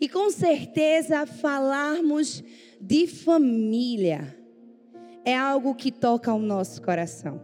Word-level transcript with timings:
E 0.00 0.08
com 0.08 0.30
certeza 0.30 1.26
falarmos 1.26 2.42
de 2.80 3.06
família 3.06 4.36
é 5.24 5.36
algo 5.36 5.74
que 5.74 5.90
toca 5.90 6.32
o 6.32 6.38
nosso 6.38 6.80
coração. 6.82 7.40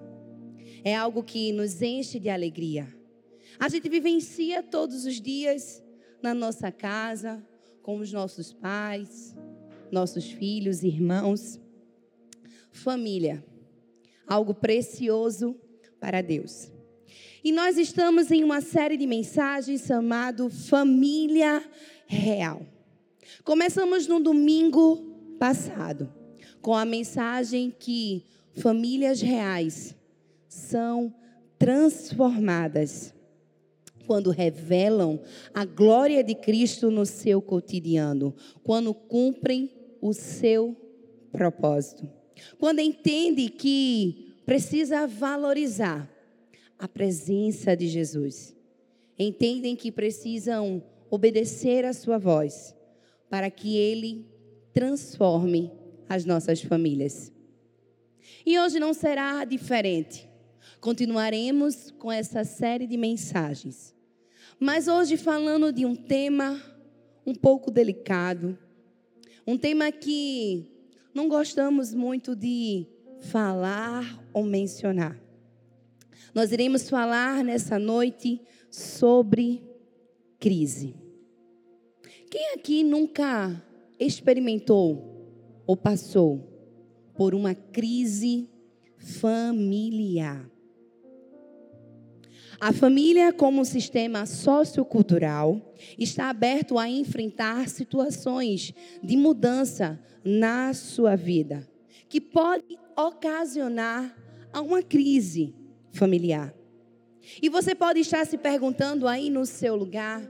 É 0.84 0.94
algo 0.94 1.22
que 1.22 1.52
nos 1.52 1.82
enche 1.82 2.18
de 2.18 2.28
alegria. 2.28 2.86
A 3.58 3.68
gente 3.68 3.88
vivencia 3.88 4.62
todos 4.62 5.04
os 5.04 5.20
dias 5.20 5.82
na 6.22 6.34
nossa 6.34 6.70
casa, 6.70 7.44
com 7.82 7.98
os 7.98 8.12
nossos 8.12 8.52
pais, 8.52 9.34
nossos 9.90 10.30
filhos, 10.30 10.82
irmãos. 10.82 11.60
Família, 12.70 13.44
algo 14.26 14.54
precioso 14.54 15.54
para 16.00 16.22
Deus. 16.22 16.72
E 17.44 17.50
nós 17.50 17.76
estamos 17.76 18.30
em 18.30 18.44
uma 18.44 18.60
série 18.60 18.96
de 18.96 19.06
mensagens 19.06 19.82
chamado 19.82 20.48
Família 20.48 21.62
Real. 22.12 22.60
Começamos 23.42 24.06
no 24.06 24.20
domingo 24.20 24.98
passado 25.38 26.12
com 26.60 26.74
a 26.74 26.84
mensagem 26.84 27.74
que 27.76 28.26
famílias 28.54 29.22
reais 29.22 29.96
são 30.46 31.14
transformadas 31.58 33.14
quando 34.06 34.30
revelam 34.30 35.22
a 35.54 35.64
glória 35.64 36.22
de 36.22 36.34
Cristo 36.34 36.90
no 36.90 37.06
seu 37.06 37.40
cotidiano, 37.40 38.34
quando 38.62 38.92
cumprem 38.92 39.72
o 39.98 40.12
seu 40.12 40.76
propósito. 41.32 42.06
Quando 42.58 42.80
entende 42.80 43.48
que 43.48 44.34
precisa 44.44 45.06
valorizar 45.06 46.10
a 46.78 46.86
presença 46.86 47.74
de 47.74 47.88
Jesus. 47.88 48.54
Entendem 49.18 49.74
que 49.74 49.90
precisam 49.90 50.91
obedecer 51.12 51.84
a 51.84 51.92
sua 51.92 52.16
voz 52.16 52.74
para 53.28 53.50
que 53.50 53.76
ele 53.76 54.26
transforme 54.72 55.70
as 56.08 56.24
nossas 56.24 56.62
famílias. 56.62 57.30
E 58.46 58.58
hoje 58.58 58.80
não 58.80 58.94
será 58.94 59.44
diferente. 59.44 60.26
Continuaremos 60.80 61.90
com 61.98 62.10
essa 62.10 62.44
série 62.44 62.86
de 62.86 62.96
mensagens. 62.96 63.94
Mas 64.58 64.88
hoje 64.88 65.18
falando 65.18 65.70
de 65.70 65.84
um 65.84 65.94
tema 65.94 66.58
um 67.26 67.34
pouco 67.34 67.70
delicado, 67.70 68.56
um 69.46 69.58
tema 69.58 69.92
que 69.92 70.66
não 71.12 71.28
gostamos 71.28 71.92
muito 71.92 72.34
de 72.34 72.86
falar 73.20 74.18
ou 74.32 74.44
mencionar. 74.44 75.20
Nós 76.34 76.52
iremos 76.52 76.88
falar 76.88 77.44
nessa 77.44 77.78
noite 77.78 78.40
sobre 78.70 79.71
crise. 80.42 80.96
Quem 82.28 82.52
aqui 82.54 82.82
nunca 82.82 83.62
experimentou 83.96 85.62
ou 85.64 85.76
passou 85.76 86.50
por 87.14 87.32
uma 87.32 87.54
crise 87.54 88.50
familiar? 88.98 90.50
A 92.58 92.72
família, 92.72 93.32
como 93.32 93.64
sistema 93.64 94.26
sociocultural, 94.26 95.74
está 95.96 96.28
aberto 96.28 96.76
a 96.76 96.88
enfrentar 96.88 97.68
situações 97.68 98.74
de 99.00 99.16
mudança 99.16 100.00
na 100.24 100.74
sua 100.74 101.14
vida, 101.14 101.68
que 102.08 102.20
pode 102.20 102.76
ocasionar 102.96 104.16
uma 104.52 104.82
crise 104.82 105.54
familiar. 105.92 106.52
E 107.40 107.48
você 107.48 107.74
pode 107.74 108.00
estar 108.00 108.26
se 108.26 108.36
perguntando 108.36 109.06
aí 109.06 109.30
no 109.30 109.46
seu 109.46 109.76
lugar, 109.76 110.22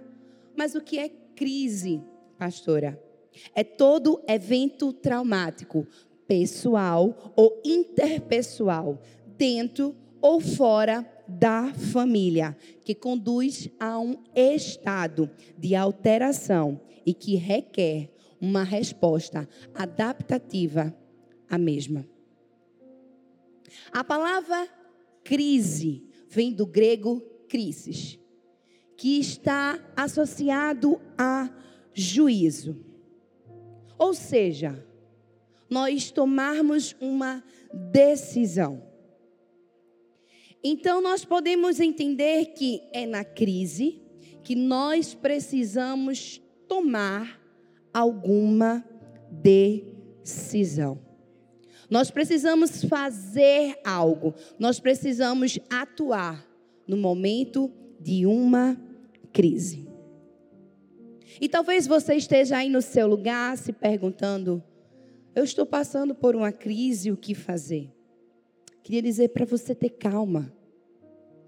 mas 0.57 0.75
o 0.75 0.81
que 0.81 0.99
é 0.99 1.09
crise, 1.09 2.03
pastora? 2.39 3.01
É 3.55 3.65
todo 3.65 4.23
evento 4.29 4.93
traumático, 4.93 5.87
pessoal 6.27 7.33
ou 7.35 7.61
interpessoal, 7.65 9.01
dentro 9.37 9.97
ou 10.21 10.41
fora 10.41 11.09
da 11.27 11.73
família, 11.73 12.57
que 12.85 12.95
conduz 12.95 13.69
a 13.81 13.99
um 13.99 14.23
estado 14.35 15.31
de 15.57 15.75
alteração 15.75 16.81
e 17.07 17.15
que 17.15 17.37
requer 17.37 18.11
uma 18.41 18.63
resposta 18.63 19.49
adaptativa 19.75 20.95
à 21.49 21.57
mesma. 21.57 22.07
A 23.91 24.05
palavra 24.05 24.69
crise 25.25 26.05
vem 26.33 26.51
do 26.51 26.67
grego 26.67 27.21
crisis, 27.47 28.19
que 28.97 29.21
está 29.21 29.79
associado 29.95 30.99
a 31.19 31.51
juízo. 31.93 32.83
Ou 33.99 34.15
seja, 34.15 34.83
nós 35.69 36.11
tomarmos 36.11 36.97
uma 36.99 37.45
decisão. 37.93 38.83
Então, 40.65 41.03
nós 41.03 41.23
podemos 41.23 41.79
entender 41.81 42.47
que 42.55 42.81
é 42.95 43.05
na 43.05 43.25
crise 43.25 44.01
que 44.43 44.55
nós 44.55 45.15
precisamos 45.15 46.41
tomar 46.67 47.39
alguma 47.93 48.83
decisão. 49.31 51.12
Nós 51.93 52.11
precisamos 52.11 52.83
fazer 52.85 53.79
algo, 53.85 54.33
nós 54.59 54.81
precisamos 54.81 55.59
atuar 55.69 56.43
no 56.89 56.97
momento 56.97 57.71
de 58.01 58.25
uma 58.25 58.81
crise. 59.31 59.87
E 61.39 61.51
talvez 61.51 61.87
você 61.87 62.15
esteja 62.15 62.57
aí 62.57 62.71
no 62.71 62.81
seu 62.81 63.07
lugar 63.07 63.59
se 63.59 63.75
perguntando: 63.75 64.65
eu 65.37 65.45
estou 65.45 65.67
passando 65.67 66.15
por 66.15 66.35
uma 66.35 66.51
crise, 66.51 67.13
o 67.13 67.17
que 67.17 67.35
fazer? 67.35 67.93
Queria 68.83 69.03
dizer 69.03 69.29
para 69.29 69.45
você 69.45 69.75
ter 69.75 69.91
calma. 69.91 70.51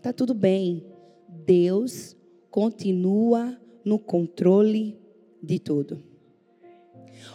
Tá 0.02 0.12
tudo 0.12 0.34
bem. 0.34 0.84
Deus 1.26 2.14
continua 2.50 3.58
no 3.82 3.98
controle 3.98 5.00
de 5.42 5.58
tudo. 5.58 6.04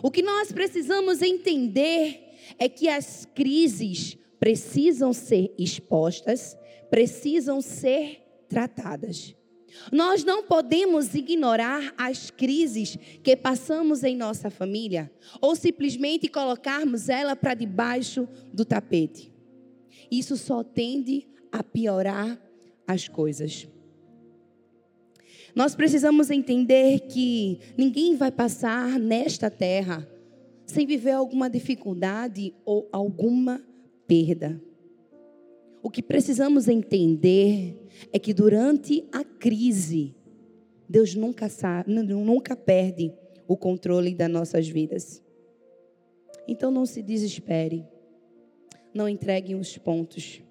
O 0.03 0.11
que 0.11 0.21
nós 0.21 0.51
precisamos 0.51 1.23
entender 1.23 2.28
é 2.57 2.67
que 2.69 2.87
as 2.87 3.25
crises 3.33 4.17
precisam 4.39 5.11
ser 5.13 5.53
expostas, 5.57 6.57
precisam 6.89 7.61
ser 7.61 8.21
tratadas. 8.47 9.35
Nós 9.91 10.23
não 10.23 10.43
podemos 10.43 11.13
ignorar 11.13 11.93
as 11.97 12.31
crises 12.31 12.97
que 13.23 13.35
passamos 13.35 14.03
em 14.03 14.15
nossa 14.15 14.49
família 14.49 15.11
ou 15.39 15.55
simplesmente 15.55 16.27
colocarmos 16.27 17.07
ela 17.07 17.35
para 17.35 17.53
debaixo 17.53 18.27
do 18.51 18.65
tapete. 18.65 19.31
Isso 20.11 20.35
só 20.35 20.63
tende 20.63 21.27
a 21.51 21.63
piorar 21.63 22.39
as 22.87 23.07
coisas. 23.07 23.67
Nós 25.55 25.75
precisamos 25.75 26.29
entender 26.29 27.01
que 27.01 27.59
ninguém 27.77 28.15
vai 28.15 28.31
passar 28.31 28.99
nesta 28.99 29.49
terra 29.49 30.07
sem 30.69 30.85
viver 30.85 31.11
alguma 31.11 31.49
dificuldade 31.49 32.53
ou 32.63 32.87
alguma 32.91 33.61
perda. 34.07 34.61
O 35.81 35.89
que 35.89 36.03
precisamos 36.03 36.67
entender 36.67 37.87
é 38.13 38.19
que 38.19 38.33
durante 38.33 39.03
a 39.11 39.23
crise, 39.23 40.15
Deus 40.87 41.15
nunca 41.15 41.49
sabe, 41.49 41.91
nunca 41.91 42.55
perde 42.55 43.11
o 43.47 43.57
controle 43.57 44.13
das 44.13 44.29
nossas 44.29 44.67
vidas. 44.67 45.23
Então 46.47 46.69
não 46.69 46.85
se 46.85 47.01
desespere. 47.01 47.85
Não 48.93 49.09
entregue 49.09 49.55
os 49.55 49.77
pontos. 49.77 50.41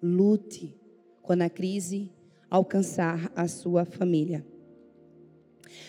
Lute 0.00 0.76
quando 1.20 1.42
a 1.42 1.50
crise 1.50 2.10
alcançar 2.48 3.32
a 3.34 3.48
sua 3.48 3.84
família. 3.84 4.44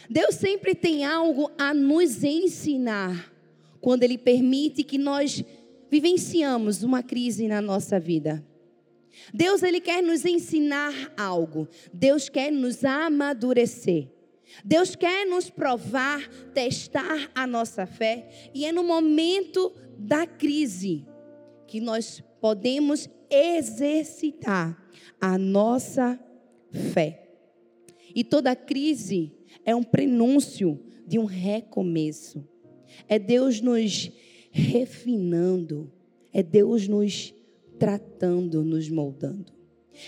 Deus 0.09 0.35
sempre 0.35 0.73
tem 0.73 1.03
algo 1.03 1.51
a 1.57 1.73
nos 1.73 2.23
ensinar 2.23 3.32
quando 3.83 4.01
Ele 4.03 4.17
permite 4.17 4.83
que 4.83 4.97
nós 4.97 5.43
vivenciamos 5.91 6.81
uma 6.81 7.03
crise 7.03 7.47
na 7.47 7.61
nossa 7.61 7.99
vida. 7.99 8.43
Deus 9.31 9.61
ele 9.61 9.79
quer 9.79 10.01
nos 10.01 10.25
ensinar 10.25 11.13
algo. 11.15 11.67
Deus 11.93 12.29
quer 12.29 12.51
nos 12.51 12.83
amadurecer. 12.83 14.09
Deus 14.65 14.95
quer 14.95 15.27
nos 15.27 15.49
provar, 15.49 16.27
testar 16.53 17.29
a 17.35 17.45
nossa 17.45 17.85
fé, 17.85 18.51
e 18.53 18.65
é 18.65 18.71
no 18.71 18.83
momento 18.83 19.73
da 19.97 20.25
crise 20.25 21.05
que 21.67 21.79
nós 21.79 22.23
podemos 22.39 23.09
exercitar 23.29 24.81
a 25.19 25.37
nossa 25.37 26.19
fé. 26.93 27.29
E 28.15 28.23
toda 28.23 28.55
crise 28.55 29.31
é 29.65 29.75
um 29.75 29.83
prenúncio 29.83 30.79
de 31.05 31.19
um 31.19 31.25
recomeço. 31.25 32.47
É 33.07 33.19
Deus 33.19 33.61
nos 33.61 34.11
refinando, 34.51 35.91
é 36.31 36.43
Deus 36.43 36.87
nos 36.87 37.33
tratando, 37.79 38.63
nos 38.63 38.89
moldando. 38.89 39.51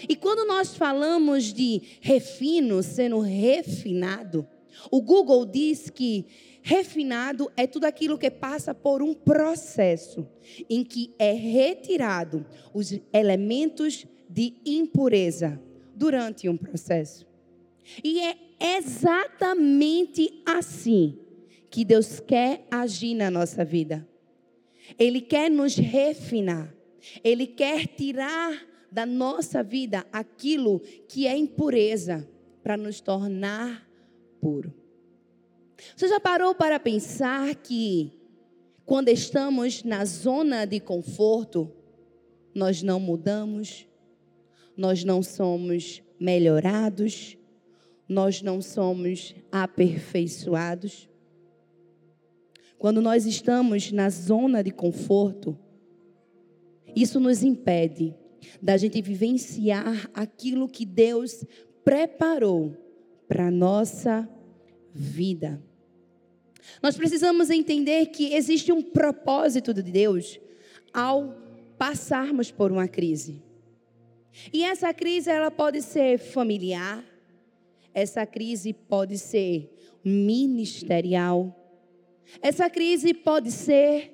E 0.07 0.15
quando 0.15 0.47
nós 0.47 0.75
falamos 0.75 1.53
de 1.53 1.81
refino, 2.01 2.81
sendo 2.81 3.19
refinado, 3.19 4.47
O 4.91 5.01
Google 5.01 5.45
diz 5.45 5.89
que 5.89 6.25
refinado 6.61 7.51
é 7.55 7.67
tudo 7.67 7.85
aquilo 7.85 8.17
que 8.17 8.29
passa 8.29 8.73
por 8.73 9.01
um 9.01 9.13
processo 9.13 10.27
em 10.69 10.83
que 10.83 11.13
é 11.17 11.31
retirado 11.31 12.45
os 12.73 12.99
elementos 13.13 14.05
de 14.29 14.55
impureza 14.65 15.61
durante 15.95 16.49
um 16.49 16.57
processo. 16.57 17.25
E 18.03 18.19
é 18.19 18.35
exatamente 18.77 20.41
assim 20.45 21.19
que 21.75 21.83
Deus 21.83 22.21
quer 22.21 22.65
agir 22.71 23.13
na 23.15 23.29
nossa 23.29 23.65
vida. 23.65 24.07
Ele 24.97 25.19
quer 25.19 25.51
nos 25.51 25.75
refinar. 25.75 26.73
Ele 27.21 27.45
quer 27.45 27.85
tirar 27.85 28.65
da 28.89 29.05
nossa 29.05 29.61
vida 29.61 30.05
aquilo 30.09 30.79
que 31.09 31.27
é 31.27 31.35
impureza 31.35 32.25
para 32.63 32.77
nos 32.77 33.01
tornar 33.01 33.85
puro. 34.39 34.73
Você 35.97 36.07
já 36.07 36.17
parou 36.17 36.55
para 36.55 36.79
pensar 36.79 37.53
que 37.55 38.09
quando 38.85 39.09
estamos 39.09 39.83
na 39.83 40.05
zona 40.05 40.63
de 40.63 40.79
conforto, 40.79 41.69
nós 42.53 42.81
não 42.81 43.01
mudamos, 43.01 43.85
nós 44.77 45.03
não 45.03 45.21
somos 45.21 46.01
melhorados, 46.17 47.37
nós 48.07 48.41
não 48.41 48.61
somos 48.61 49.35
aperfeiçoados? 49.51 51.09
Quando 52.77 53.01
nós 53.01 53.25
estamos 53.25 53.91
na 53.91 54.09
zona 54.09 54.63
de 54.63 54.71
conforto, 54.71 55.57
isso 56.95 57.19
nos 57.19 57.43
impede 57.43 58.15
da 58.61 58.77
gente 58.77 59.01
vivenciar 59.01 60.09
aquilo 60.13 60.67
que 60.67 60.85
Deus 60.85 61.43
preparou 61.83 62.75
para 63.27 63.47
a 63.47 63.51
nossa 63.51 64.27
vida. 64.93 65.61
Nós 66.81 66.95
precisamos 66.95 67.49
entender 67.49 68.07
que 68.07 68.33
existe 68.33 68.71
um 68.71 68.81
propósito 68.81 69.73
de 69.73 69.81
Deus 69.81 70.39
ao 70.93 71.35
passarmos 71.77 72.51
por 72.51 72.71
uma 72.71 72.87
crise. 72.87 73.43
E 74.51 74.63
essa 74.63 74.93
crise 74.93 75.29
ela 75.29 75.51
pode 75.51 75.81
ser 75.81 76.17
familiar, 76.17 77.03
essa 77.93 78.25
crise 78.25 78.73
pode 78.73 79.17
ser 79.17 79.71
ministerial, 80.03 81.64
essa 82.41 82.69
crise 82.69 83.13
pode 83.13 83.51
ser 83.51 84.11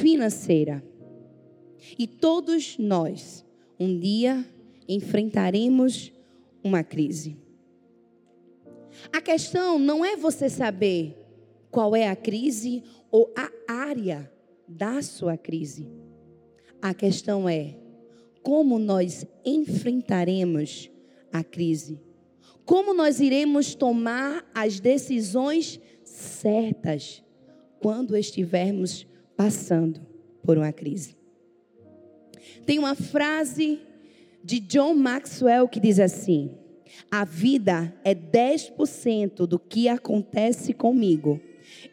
financeira. 0.00 0.82
E 1.98 2.06
todos 2.06 2.78
nós, 2.78 3.44
um 3.78 3.98
dia, 3.98 4.44
enfrentaremos 4.88 6.12
uma 6.62 6.82
crise. 6.82 7.36
A 9.12 9.20
questão 9.20 9.78
não 9.78 10.04
é 10.04 10.16
você 10.16 10.48
saber 10.48 11.16
qual 11.70 11.94
é 11.94 12.08
a 12.08 12.16
crise 12.16 12.82
ou 13.10 13.32
a 13.36 13.50
área 13.72 14.30
da 14.66 15.02
sua 15.02 15.36
crise. 15.36 15.86
A 16.80 16.94
questão 16.94 17.48
é 17.48 17.76
como 18.42 18.78
nós 18.78 19.26
enfrentaremos 19.44 20.90
a 21.32 21.44
crise. 21.44 22.00
Como 22.64 22.94
nós 22.94 23.20
iremos 23.20 23.74
tomar 23.74 24.44
as 24.54 24.80
decisões 24.80 25.80
certas 26.04 27.22
quando 27.80 28.16
estivermos 28.16 29.06
passando 29.36 30.00
por 30.42 30.56
uma 30.56 30.72
crise. 30.72 31.16
Tem 32.64 32.78
uma 32.78 32.94
frase 32.94 33.80
de 34.42 34.60
John 34.60 34.94
Maxwell 34.94 35.68
que 35.68 35.80
diz 35.80 35.98
assim: 35.98 36.50
A 37.10 37.24
vida 37.24 37.94
é 38.04 38.14
10% 38.14 39.46
do 39.46 39.58
que 39.58 39.88
acontece 39.88 40.72
comigo 40.72 41.40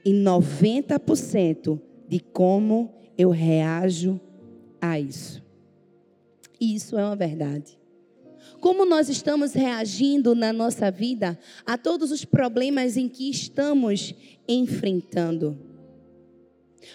e 0.05 0.11
90% 0.11 1.79
de 2.07 2.19
como 2.19 2.93
eu 3.17 3.29
reajo 3.29 4.19
a 4.79 4.99
isso. 4.99 5.43
Isso 6.59 6.97
é 6.97 7.03
uma 7.03 7.15
verdade. 7.15 7.77
Como 8.59 8.85
nós 8.85 9.09
estamos 9.09 9.53
reagindo 9.53 10.33
na 10.35 10.53
nossa 10.53 10.89
vida 10.89 11.37
a 11.65 11.77
todos 11.77 12.11
os 12.11 12.23
problemas 12.23 12.95
em 12.95 13.09
que 13.09 13.29
estamos 13.29 14.13
enfrentando? 14.47 15.72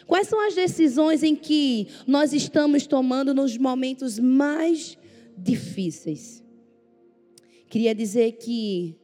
Quais 0.06 0.28
são 0.28 0.40
as 0.46 0.54
decisões 0.54 1.22
em 1.22 1.34
que 1.34 1.88
nós 2.06 2.32
estamos 2.32 2.86
tomando 2.86 3.34
nos 3.34 3.56
momentos 3.56 4.18
mais 4.18 4.98
difíceis? 5.36 6.42
Queria 7.68 7.94
dizer 7.94 8.32
que 8.32 8.96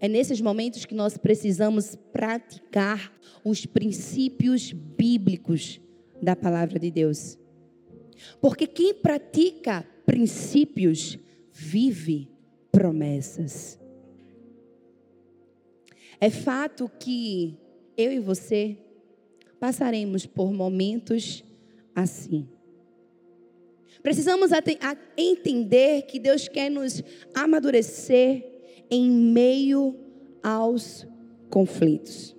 é 0.00 0.08
nesses 0.08 0.40
momentos 0.40 0.84
que 0.84 0.94
nós 0.94 1.16
precisamos 1.16 1.96
praticar 2.12 3.12
os 3.44 3.66
princípios 3.66 4.72
bíblicos 4.72 5.80
da 6.22 6.36
palavra 6.36 6.78
de 6.78 6.90
Deus. 6.90 7.38
Porque 8.40 8.66
quem 8.66 8.94
pratica 8.94 9.86
princípios 10.04 11.18
vive 11.52 12.30
promessas. 12.70 13.78
É 16.20 16.30
fato 16.30 16.90
que 17.00 17.58
eu 17.96 18.12
e 18.12 18.18
você 18.18 18.78
passaremos 19.58 20.26
por 20.26 20.52
momentos 20.52 21.44
assim. 21.94 22.48
Precisamos 24.02 24.50
entender 25.16 26.02
que 26.02 26.18
Deus 26.18 26.48
quer 26.48 26.70
nos 26.70 27.02
amadurecer 27.34 28.44
em 28.90 29.10
meio 29.10 29.98
aos 30.42 31.06
conflitos. 31.50 32.36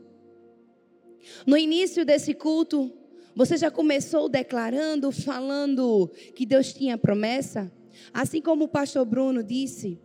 No 1.45 1.57
início 1.57 2.05
desse 2.05 2.33
culto, 2.33 2.91
você 3.35 3.57
já 3.57 3.69
começou 3.69 4.29
declarando, 4.29 5.11
falando 5.11 6.09
que 6.33 6.45
Deus 6.45 6.73
tinha 6.73 6.97
promessa? 6.97 7.71
Assim 8.13 8.41
como 8.41 8.65
o 8.65 8.69
pastor 8.69 9.05
Bruno 9.05 9.43
disse, 9.43 9.99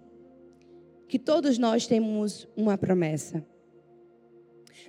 que 1.08 1.18
todos 1.18 1.58
nós 1.58 1.86
temos 1.86 2.48
uma 2.56 2.78
promessa. 2.78 3.46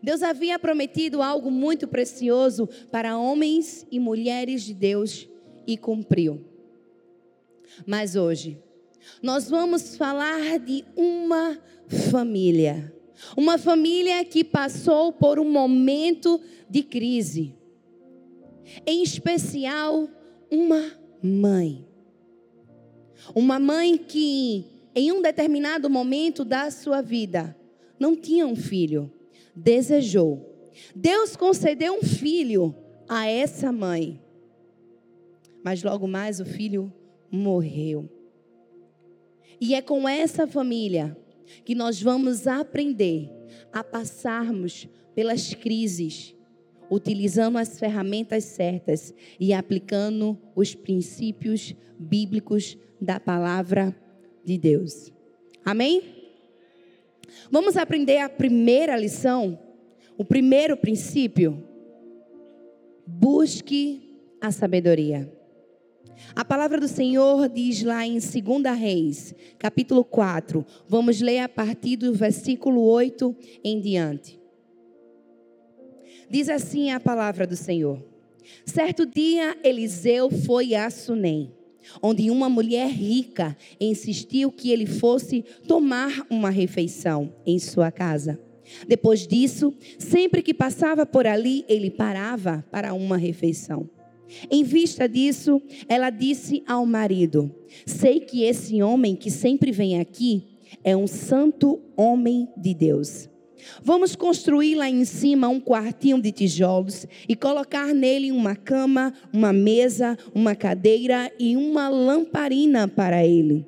Deus 0.01 0.23
havia 0.23 0.57
prometido 0.59 1.21
algo 1.21 1.51
muito 1.51 1.87
precioso 1.87 2.67
para 2.91 3.17
homens 3.17 3.85
e 3.91 3.99
mulheres 3.99 4.63
de 4.63 4.73
Deus 4.73 5.27
e 5.67 5.77
cumpriu. 5.77 6.43
Mas 7.85 8.15
hoje, 8.15 8.57
nós 9.21 9.49
vamos 9.49 9.95
falar 9.95 10.59
de 10.59 10.83
uma 10.95 11.57
família. 11.87 12.93
Uma 13.37 13.57
família 13.57 14.23
que 14.25 14.43
passou 14.43 15.11
por 15.11 15.39
um 15.39 15.49
momento 15.49 16.39
de 16.69 16.83
crise. 16.83 17.55
Em 18.85 19.03
especial, 19.03 20.09
uma 20.49 20.91
mãe. 21.21 21.85
Uma 23.33 23.59
mãe 23.59 23.97
que, 23.97 24.65
em 24.95 25.11
um 25.11 25.21
determinado 25.21 25.89
momento 25.89 26.43
da 26.43 26.69
sua 26.69 27.01
vida, 27.01 27.55
não 27.99 28.15
tinha 28.15 28.45
um 28.45 28.55
filho 28.55 29.11
desejou. 29.55 30.71
Deus 30.95 31.35
concedeu 31.35 31.93
um 31.93 32.03
filho 32.03 32.75
a 33.07 33.27
essa 33.27 33.71
mãe. 33.71 34.21
Mas 35.63 35.83
logo 35.83 36.07
mais 36.07 36.39
o 36.39 36.45
filho 36.45 36.91
morreu. 37.31 38.09
E 39.59 39.75
é 39.75 39.81
com 39.81 40.07
essa 40.07 40.45
família 40.45 41.17
que 41.63 41.75
nós 41.75 42.01
vamos 42.01 42.47
aprender 42.47 43.29
a 43.71 43.83
passarmos 43.83 44.87
pelas 45.15 45.53
crises, 45.53 46.35
utilizando 46.89 47.57
as 47.57 47.79
ferramentas 47.79 48.43
certas 48.43 49.13
e 49.39 49.53
aplicando 49.53 50.37
os 50.55 50.75
princípios 50.75 51.75
bíblicos 51.97 52.77
da 52.99 53.19
palavra 53.19 53.95
de 54.43 54.57
Deus. 54.57 55.11
Amém? 55.63 56.22
Vamos 57.51 57.77
aprender 57.77 58.19
a 58.19 58.29
primeira 58.29 58.95
lição, 58.95 59.59
o 60.17 60.25
primeiro 60.25 60.75
princípio. 60.77 61.63
Busque 63.05 64.19
a 64.41 64.51
sabedoria. 64.51 65.31
A 66.35 66.45
palavra 66.45 66.79
do 66.79 66.87
Senhor 66.87 67.49
diz 67.49 67.83
lá 67.83 68.05
em 68.05 68.19
2 68.19 68.77
Reis, 68.77 69.35
capítulo 69.57 70.03
4. 70.03 70.65
Vamos 70.87 71.21
ler 71.21 71.39
a 71.39 71.49
partir 71.49 71.97
do 71.97 72.13
versículo 72.13 72.81
8 72.81 73.35
em 73.63 73.81
diante. 73.81 74.39
Diz 76.29 76.49
assim 76.49 76.91
a 76.91 76.99
palavra 76.99 77.45
do 77.45 77.55
Senhor: 77.55 78.03
Certo 78.65 79.05
dia 79.05 79.57
Eliseu 79.63 80.29
foi 80.29 80.75
a 80.75 80.89
Sunem 80.89 81.51
onde 82.01 82.29
uma 82.29 82.49
mulher 82.49 82.89
rica 82.89 83.57
insistiu 83.79 84.51
que 84.51 84.71
ele 84.71 84.85
fosse 84.85 85.43
tomar 85.67 86.25
uma 86.29 86.49
refeição 86.49 87.33
em 87.45 87.59
sua 87.59 87.91
casa. 87.91 88.39
Depois 88.87 89.27
disso, 89.27 89.73
sempre 89.99 90.41
que 90.41 90.53
passava 90.53 91.05
por 91.05 91.27
ali, 91.27 91.65
ele 91.67 91.91
parava 91.91 92.65
para 92.71 92.93
uma 92.93 93.17
refeição. 93.17 93.89
Em 94.49 94.63
vista 94.63 95.07
disso, 95.07 95.61
ela 95.87 96.09
disse 96.09 96.63
ao 96.67 96.85
marido: 96.85 97.53
Sei 97.85 98.19
que 98.19 98.43
esse 98.43 98.81
homem 98.81 99.15
que 99.15 99.29
sempre 99.29 99.71
vem 99.71 99.99
aqui 99.99 100.43
é 100.83 100.95
um 100.95 101.07
santo 101.07 101.79
homem 101.95 102.47
de 102.57 102.73
Deus. 102.73 103.29
Vamos 103.83 104.15
construir 104.15 104.75
lá 104.75 104.89
em 104.89 105.05
cima 105.05 105.47
um 105.47 105.59
quartinho 105.59 106.21
de 106.21 106.31
tijolos 106.31 107.05
e 107.27 107.35
colocar 107.35 107.93
nele 107.93 108.31
uma 108.31 108.55
cama, 108.55 109.13
uma 109.31 109.53
mesa, 109.53 110.17
uma 110.33 110.55
cadeira 110.55 111.31
e 111.39 111.55
uma 111.55 111.89
lamparina 111.89 112.87
para 112.87 113.25
ele. 113.25 113.65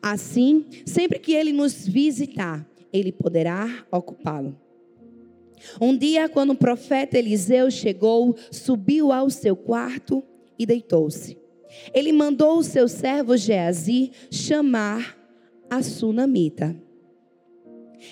Assim, 0.00 0.66
sempre 0.86 1.18
que 1.18 1.32
ele 1.32 1.52
nos 1.52 1.86
visitar, 1.86 2.66
ele 2.92 3.12
poderá 3.12 3.84
ocupá-lo. 3.90 4.56
Um 5.80 5.96
dia, 5.96 6.28
quando 6.28 6.50
o 6.50 6.56
profeta 6.56 7.18
Eliseu 7.18 7.70
chegou, 7.70 8.36
subiu 8.50 9.12
ao 9.12 9.30
seu 9.30 9.54
quarto 9.54 10.22
e 10.58 10.66
deitou-se. 10.66 11.38
Ele 11.94 12.12
mandou 12.12 12.58
o 12.58 12.64
seu 12.64 12.88
servo 12.88 13.36
Geazi 13.36 14.10
chamar 14.30 15.16
a 15.70 15.82
sunamita. 15.82 16.76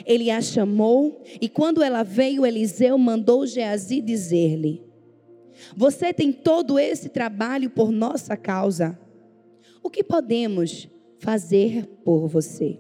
Ele 0.07 0.31
a 0.31 0.41
chamou 0.41 1.23
e 1.41 1.49
quando 1.49 1.83
ela 1.83 2.03
veio, 2.03 2.47
Eliseu 2.47 2.97
mandou 2.97 3.47
Geazi 3.47 4.01
dizer-lhe: 4.01 4.83
Você 5.77 6.13
tem 6.13 6.33
todo 6.33 6.79
esse 6.79 7.09
trabalho 7.09 7.71
por 7.71 7.91
nossa 7.91 8.37
causa. 8.37 8.99
O 9.83 9.91
que 9.91 10.05
podemos 10.05 10.89
fazer 11.19 11.87
por 12.05 12.27
você? 12.27 12.79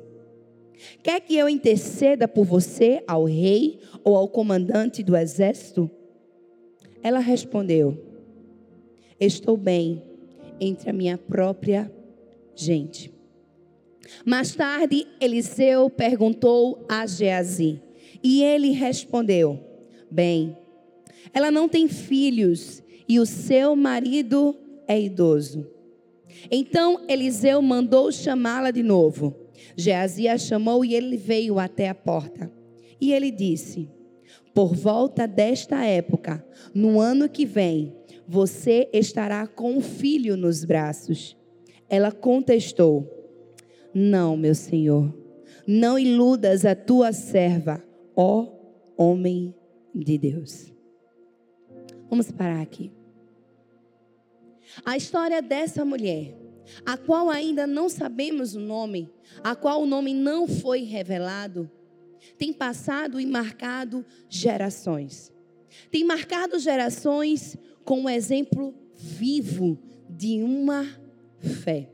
Quer 1.03 1.21
que 1.21 1.37
eu 1.37 1.49
interceda 1.49 2.27
por 2.27 2.45
você 2.45 3.03
ao 3.07 3.25
rei 3.25 3.81
ou 4.03 4.17
ao 4.17 4.29
comandante 4.29 5.03
do 5.03 5.17
exército? 5.17 5.91
Ela 7.03 7.19
respondeu: 7.19 7.99
Estou 9.19 9.57
bem 9.57 10.03
entre 10.61 10.91
a 10.91 10.93
minha 10.93 11.19
própria 11.19 11.93
gente. 12.55 13.20
Mais 14.25 14.55
tarde, 14.55 15.07
Eliseu 15.21 15.89
perguntou 15.91 16.85
a 16.89 17.07
Geazi, 17.07 17.81
e 18.23 18.43
ele 18.43 18.71
respondeu: 18.71 19.59
Bem, 20.11 20.57
ela 21.33 21.51
não 21.51 21.69
tem 21.69 21.89
filhos 21.89 22.83
e 23.09 23.19
o 23.19 23.27
seu 23.27 23.75
marido 23.75 24.57
é 24.87 25.01
idoso. 25.01 25.67
Então 26.51 27.05
Eliseu 27.09 27.61
mandou 27.61 28.11
chamá-la 28.13 28.71
de 28.71 28.83
novo. 28.83 29.35
Geazi 29.77 30.29
a 30.29 30.39
chamou 30.39 30.85
e 30.85 30.95
ele 30.95 31.17
veio 31.17 31.59
até 31.59 31.89
a 31.89 31.95
porta. 31.95 32.51
E 33.01 33.13
ele 33.13 33.31
disse: 33.31 33.89
Por 34.55 34.75
volta 34.75 35.27
desta 35.27 35.85
época, 35.85 36.45
no 36.75 37.01
ano 37.01 37.29
que 37.29 37.45
vem, 37.45 37.95
você 38.27 38.89
estará 38.93 39.47
com 39.47 39.73
um 39.73 39.81
filho 39.81 40.37
nos 40.37 40.65
braços. 40.65 41.37
Ela 41.89 42.13
contestou: 42.13 43.20
Não, 43.95 44.37
meu 44.37 44.55
senhor, 44.55 45.13
não 45.67 45.99
iludas 45.99 46.65
a 46.65 46.75
tua 46.75 47.13
serva, 47.13 47.83
ó 48.15 48.61
homem 48.97 49.55
de 49.95 50.19
Deus. 50.19 50.73
Vamos 52.09 52.31
parar 52.31 52.61
aqui. 52.61 52.93
A 54.85 54.97
história 54.97 55.41
dessa 55.41 55.85
mulher, 55.85 56.37
a 56.85 56.97
qual 56.97 57.31
ainda 57.31 57.67
não 57.67 57.89
sabemos 57.89 58.55
o 58.55 58.61
nome, 58.61 59.11
a 59.43 59.57
qual 59.57 59.83
o 59.83 59.87
nome 59.87 60.15
não 60.15 60.47
foi 60.47 60.83
revelado, 60.83 61.71
tem 62.37 62.53
passado 62.53 63.19
e 63.19 63.27
marcado 63.27 64.05
gerações. 64.29 65.33
Tem 65.91 66.05
marcado 66.05 66.59
gerações 66.59 67.57
com 67.85 68.03
um 68.03 68.11
exemplo 68.11 68.75
vivo 68.95 69.79
de 70.09 70.43
uma 70.43 70.87
fé. 71.39 71.91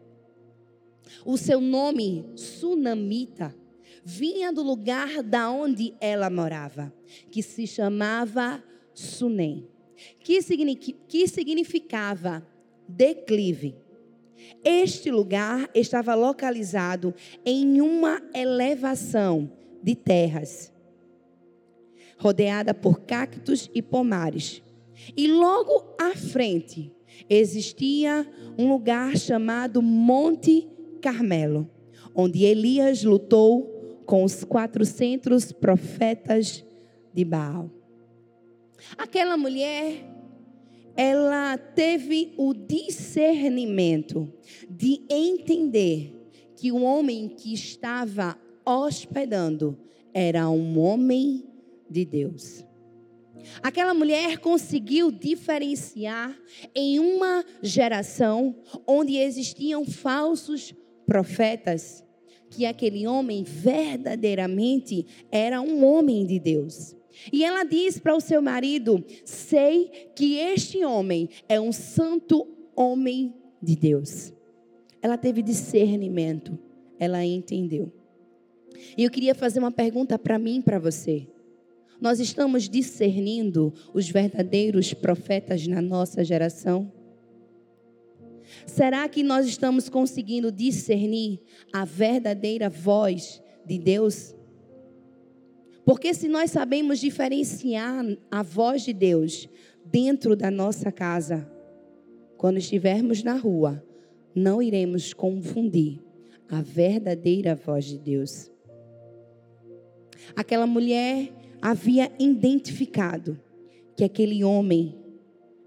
O 1.24 1.36
seu 1.36 1.60
nome, 1.60 2.24
Sunamita, 2.34 3.54
vinha 4.04 4.52
do 4.52 4.62
lugar 4.62 5.22
da 5.22 5.50
onde 5.50 5.94
ela 6.00 6.30
morava, 6.30 6.92
que 7.30 7.42
se 7.42 7.66
chamava 7.66 8.62
Sunem, 8.94 9.68
que, 10.20 10.40
que 11.08 11.26
significava 11.28 12.46
declive. 12.88 13.74
Este 14.64 15.10
lugar 15.10 15.68
estava 15.74 16.14
localizado 16.14 17.14
em 17.44 17.80
uma 17.80 18.22
elevação 18.34 19.50
de 19.82 19.94
terras, 19.94 20.72
rodeada 22.18 22.72
por 22.72 23.00
cactos 23.00 23.70
e 23.74 23.82
pomares. 23.82 24.62
E 25.16 25.26
logo 25.28 25.94
à 26.00 26.14
frente 26.16 26.92
existia 27.28 28.26
um 28.56 28.68
lugar 28.68 29.16
chamado 29.16 29.82
Monte 29.82 30.68
Carmelo, 30.96 31.70
onde 32.14 32.44
Elias 32.44 33.02
lutou 33.04 34.02
com 34.06 34.24
os 34.24 34.44
400 34.44 35.52
profetas 35.52 36.64
de 37.12 37.24
Baal. 37.24 37.70
Aquela 38.96 39.36
mulher, 39.36 40.04
ela 40.96 41.56
teve 41.58 42.34
o 42.36 42.54
discernimento 42.54 44.32
de 44.68 45.02
entender 45.10 46.12
que 46.56 46.72
o 46.72 46.82
homem 46.82 47.28
que 47.28 47.52
estava 47.52 48.38
hospedando 48.64 49.78
era 50.12 50.48
um 50.48 50.78
homem 50.78 51.44
de 51.90 52.04
Deus. 52.04 52.64
Aquela 53.62 53.94
mulher 53.94 54.38
conseguiu 54.38 55.10
diferenciar 55.10 56.36
em 56.74 56.98
uma 56.98 57.44
geração 57.62 58.56
onde 58.86 59.16
existiam 59.16 59.84
falsos 59.84 60.74
profetas, 61.06 62.04
que 62.50 62.66
aquele 62.66 63.06
homem 63.06 63.44
verdadeiramente 63.44 65.06
era 65.30 65.60
um 65.60 65.84
homem 65.84 66.26
de 66.26 66.38
Deus. 66.38 66.96
E 67.32 67.44
ela 67.44 67.64
diz 67.64 67.98
para 67.98 68.14
o 68.14 68.20
seu 68.20 68.42
marido: 68.42 69.02
Sei 69.24 70.10
que 70.14 70.36
este 70.36 70.84
homem 70.84 71.28
é 71.48 71.60
um 71.60 71.72
santo 71.72 72.46
homem 72.74 73.34
de 73.62 73.74
Deus. 73.74 74.32
Ela 75.00 75.16
teve 75.16 75.42
discernimento, 75.42 76.58
ela 76.98 77.24
entendeu. 77.24 77.92
E 78.96 79.04
eu 79.04 79.10
queria 79.10 79.34
fazer 79.34 79.58
uma 79.58 79.70
pergunta 79.70 80.18
para 80.18 80.38
mim 80.38 80.60
para 80.60 80.78
você. 80.78 81.26
Nós 82.00 82.20
estamos 82.20 82.68
discernindo 82.68 83.72
os 83.94 84.08
verdadeiros 84.08 84.92
profetas 84.92 85.66
na 85.66 85.80
nossa 85.80 86.22
geração? 86.22 86.92
Será 88.64 89.08
que 89.08 89.22
nós 89.22 89.46
estamos 89.46 89.88
conseguindo 89.88 90.50
discernir 90.50 91.40
a 91.72 91.84
verdadeira 91.84 92.70
voz 92.70 93.42
de 93.64 93.78
Deus? 93.78 94.34
Porque 95.84 96.14
se 96.14 96.28
nós 96.28 96.50
sabemos 96.50 96.98
diferenciar 96.98 98.04
a 98.30 98.42
voz 98.42 98.82
de 98.82 98.92
Deus 98.92 99.48
dentro 99.84 100.34
da 100.34 100.50
nossa 100.50 100.90
casa, 100.90 101.50
quando 102.36 102.58
estivermos 102.58 103.22
na 103.22 103.34
rua, 103.34 103.82
não 104.34 104.60
iremos 104.60 105.14
confundir 105.14 106.00
a 106.48 106.60
verdadeira 106.60 107.54
voz 107.54 107.84
de 107.84 107.98
Deus. 107.98 108.50
Aquela 110.34 110.66
mulher 110.66 111.32
havia 111.62 112.10
identificado 112.18 113.40
que 113.96 114.04
aquele 114.04 114.44
homem 114.44 114.94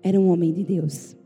era 0.04 0.20
um 0.20 0.30
homem 0.30 0.54
de 0.54 0.64
Deus. 0.64 1.18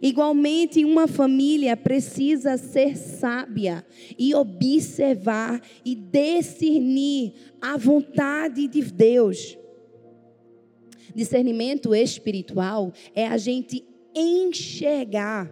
Igualmente, 0.00 0.84
uma 0.84 1.06
família 1.06 1.76
precisa 1.76 2.56
ser 2.56 2.96
sábia 2.96 3.84
e 4.18 4.34
observar 4.34 5.60
e 5.84 5.94
discernir 5.94 7.32
a 7.60 7.76
vontade 7.76 8.68
de 8.68 8.82
Deus. 8.82 9.58
Discernimento 11.14 11.94
espiritual 11.94 12.92
é 13.14 13.26
a 13.26 13.36
gente 13.36 13.84
enxergar 14.14 15.50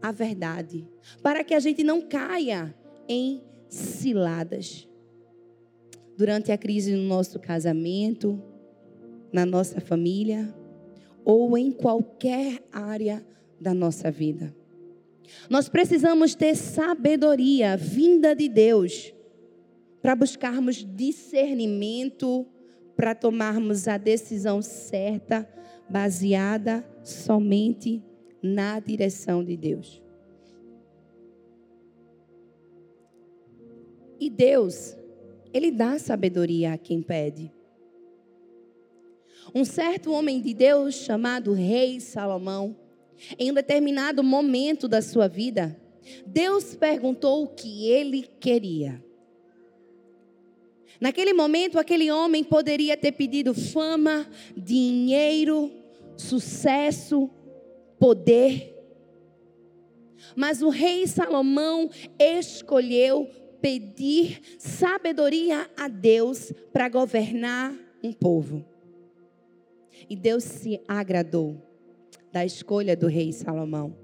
a 0.00 0.12
verdade, 0.12 0.86
para 1.22 1.42
que 1.42 1.54
a 1.54 1.60
gente 1.60 1.82
não 1.82 2.02
caia 2.02 2.74
em 3.08 3.42
ciladas 3.68 4.86
durante 6.16 6.52
a 6.52 6.58
crise 6.58 6.94
no 6.94 7.02
nosso 7.02 7.38
casamento, 7.40 8.40
na 9.32 9.44
nossa 9.44 9.80
família 9.80 10.54
ou 11.24 11.56
em 11.56 11.72
qualquer 11.72 12.62
área 12.70 13.24
da 13.64 13.72
nossa 13.72 14.10
vida. 14.10 14.54
Nós 15.48 15.70
precisamos 15.70 16.34
ter 16.34 16.54
sabedoria 16.54 17.78
vinda 17.78 18.36
de 18.36 18.46
Deus 18.46 19.14
para 20.02 20.14
buscarmos 20.14 20.84
discernimento, 20.84 22.46
para 22.94 23.14
tomarmos 23.14 23.88
a 23.88 23.96
decisão 23.96 24.60
certa, 24.60 25.48
baseada 25.88 26.86
somente 27.02 28.02
na 28.42 28.78
direção 28.78 29.42
de 29.42 29.56
Deus. 29.56 30.02
E 34.20 34.28
Deus 34.28 34.94
ele 35.54 35.70
dá 35.70 35.98
sabedoria 35.98 36.74
a 36.74 36.78
quem 36.78 37.00
pede. 37.00 37.50
Um 39.54 39.64
certo 39.64 40.12
homem 40.12 40.40
de 40.40 40.52
Deus 40.52 40.94
chamado 40.94 41.52
Rei 41.52 42.00
Salomão, 42.00 42.76
em 43.38 43.50
um 43.50 43.54
determinado 43.54 44.22
momento 44.22 44.86
da 44.88 45.00
sua 45.00 45.28
vida, 45.28 45.78
Deus 46.26 46.74
perguntou 46.74 47.44
o 47.44 47.48
que 47.48 47.88
ele 47.88 48.28
queria. 48.40 49.02
Naquele 51.00 51.32
momento, 51.32 51.78
aquele 51.78 52.10
homem 52.10 52.44
poderia 52.44 52.96
ter 52.96 53.12
pedido 53.12 53.52
fama, 53.52 54.28
dinheiro, 54.56 55.70
sucesso, 56.16 57.28
poder. 57.98 58.72
Mas 60.36 60.62
o 60.62 60.68
rei 60.68 61.06
Salomão 61.06 61.90
escolheu 62.18 63.28
pedir 63.60 64.40
sabedoria 64.58 65.68
a 65.76 65.88
Deus 65.88 66.52
para 66.72 66.88
governar 66.88 67.74
um 68.02 68.12
povo. 68.12 68.64
E 70.08 70.14
Deus 70.14 70.44
se 70.44 70.80
agradou 70.86 71.73
da 72.34 72.44
escolha 72.44 72.96
do 72.96 73.06
rei 73.06 73.32
Salomão. 73.32 73.96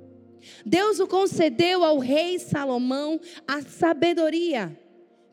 Deus 0.65 1.01
o 1.01 1.09
concedeu 1.09 1.83
ao 1.83 1.99
rei 1.99 2.39
Salomão 2.39 3.21
a 3.45 3.61
sabedoria 3.61 4.79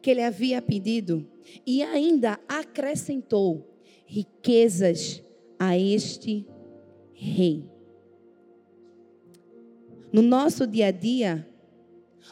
que 0.02 0.10
ele 0.10 0.24
havia 0.24 0.60
pedido 0.64 1.24
e 1.64 1.84
ainda 1.84 2.40
acrescentou 2.48 3.80
riquezas 4.04 5.24
a 5.60 5.78
este 5.78 6.48
rei. 7.14 7.70
No 10.12 10.24
nosso 10.24 10.66
dia 10.66 10.88
a 10.88 10.92
dia, 10.92 11.48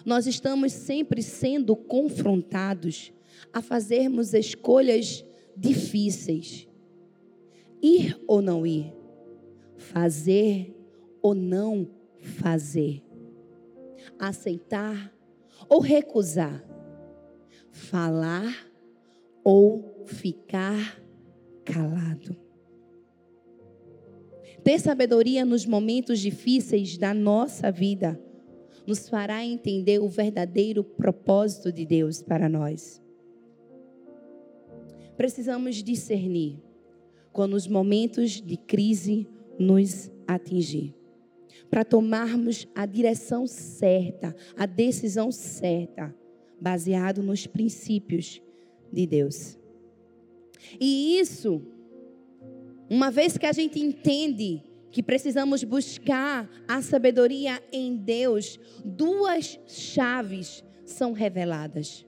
nós 0.03 0.25
estamos 0.25 0.73
sempre 0.73 1.21
sendo 1.21 1.75
confrontados 1.75 3.13
a 3.53 3.61
fazermos 3.61 4.33
escolhas 4.33 5.23
difíceis. 5.55 6.67
Ir 7.83 8.19
ou 8.27 8.41
não 8.41 8.65
ir, 8.65 8.91
fazer 9.91 10.75
ou 11.21 11.33
não 11.33 11.89
fazer, 12.17 13.03
aceitar 14.17 15.13
ou 15.69 15.79
recusar, 15.79 16.63
falar 17.71 18.67
ou 19.43 20.03
ficar 20.05 21.01
calado. 21.63 22.35
Ter 24.63 24.79
sabedoria 24.79 25.45
nos 25.45 25.65
momentos 25.65 26.19
difíceis 26.19 26.97
da 26.97 27.13
nossa 27.13 27.71
vida 27.71 28.19
nos 28.87 29.07
fará 29.07 29.43
entender 29.45 29.99
o 29.99 30.07
verdadeiro 30.07 30.83
propósito 30.83 31.71
de 31.71 31.85
Deus 31.85 32.21
para 32.21 32.49
nós. 32.49 33.01
Precisamos 35.17 35.75
discernir 35.83 36.59
quando 37.31 37.53
os 37.53 37.67
momentos 37.67 38.41
de 38.41 38.57
crise 38.57 39.27
nos 39.57 40.11
atingir, 40.27 40.93
para 41.69 41.85
tomarmos 41.85 42.67
a 42.75 42.85
direção 42.85 43.47
certa, 43.47 44.35
a 44.57 44.65
decisão 44.65 45.31
certa, 45.31 46.15
baseado 46.59 47.21
nos 47.21 47.45
princípios 47.47 48.41
de 48.91 49.05
Deus. 49.05 49.57
E 50.79 51.19
isso 51.19 51.61
uma 52.89 53.09
vez 53.09 53.35
que 53.35 53.47
a 53.47 53.51
gente 53.51 53.79
entende 53.79 54.61
que 54.91 55.01
precisamos 55.01 55.63
buscar 55.63 56.49
a 56.67 56.81
sabedoria 56.81 57.61
em 57.71 57.95
Deus, 57.95 58.59
duas 58.83 59.59
chaves 59.67 60.63
são 60.85 61.11
reveladas. 61.11 62.05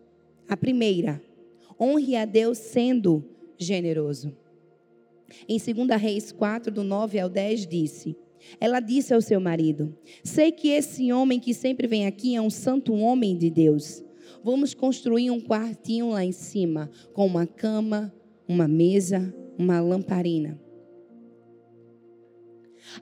A 0.48 0.56
primeira, 0.56 1.22
honre 1.80 2.16
a 2.16 2.26
Deus 2.26 2.60
sendo 2.60 3.28
generoso. 3.58 4.38
Em 5.48 5.58
2 5.58 6.02
Reis 6.02 6.32
4, 6.32 6.72
do 6.72 6.84
9 6.84 7.20
ao 7.20 7.30
10, 7.30 7.68
disse: 7.68 8.16
Ela 8.60 8.80
disse 8.80 9.14
ao 9.14 9.22
seu 9.22 9.40
marido: 9.40 9.96
Sei 10.24 10.52
que 10.52 10.70
esse 10.70 11.12
homem 11.12 11.40
que 11.40 11.54
sempre 11.54 11.88
vem 11.88 12.06
aqui 12.06 12.36
é 12.36 12.42
um 12.42 12.50
santo 12.50 12.94
homem 12.94 13.38
de 13.38 13.50
Deus. 13.50 14.04
Vamos 14.44 14.74
construir 14.74 15.32
um 15.32 15.42
quartinho 15.42 16.10
lá 16.10 16.24
em 16.24 16.32
cima, 16.32 16.90
com 17.14 17.26
uma 17.26 17.46
cama, 17.46 18.14
uma 18.48 18.68
mesa, 18.68 19.34
uma 19.58 19.82
lamparina. 19.82 20.60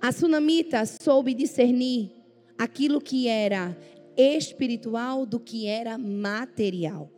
A 0.02 0.12
sunamita 0.12 0.84
soube 0.86 1.34
discernir 1.34 2.12
aquilo 2.58 3.00
que 3.00 3.28
era 3.28 3.78
espiritual 4.18 5.26
do 5.26 5.40
que 5.40 5.68
era 5.68 5.98
material. 5.98 7.12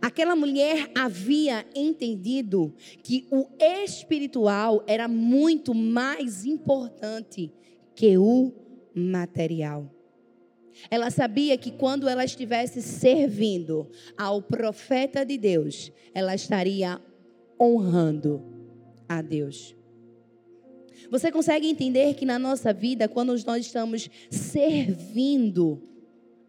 Aquela 0.00 0.36
mulher 0.36 0.90
havia 0.94 1.66
entendido 1.74 2.74
que 3.02 3.26
o 3.30 3.46
espiritual 3.58 4.82
era 4.86 5.08
muito 5.08 5.74
mais 5.74 6.44
importante 6.44 7.52
que 7.94 8.18
o 8.18 8.52
material. 8.94 9.90
Ela 10.90 11.10
sabia 11.10 11.56
que 11.56 11.70
quando 11.70 12.08
ela 12.08 12.24
estivesse 12.24 12.82
servindo 12.82 13.88
ao 14.16 14.42
profeta 14.42 15.24
de 15.24 15.38
Deus, 15.38 15.90
ela 16.12 16.34
estaria 16.34 17.00
honrando 17.58 18.42
a 19.08 19.22
Deus. 19.22 19.74
Você 21.10 21.30
consegue 21.30 21.68
entender 21.68 22.14
que 22.14 22.24
na 22.24 22.38
nossa 22.38 22.72
vida, 22.72 23.08
quando 23.08 23.28
nós 23.44 23.64
estamos 23.66 24.10
servindo 24.30 25.82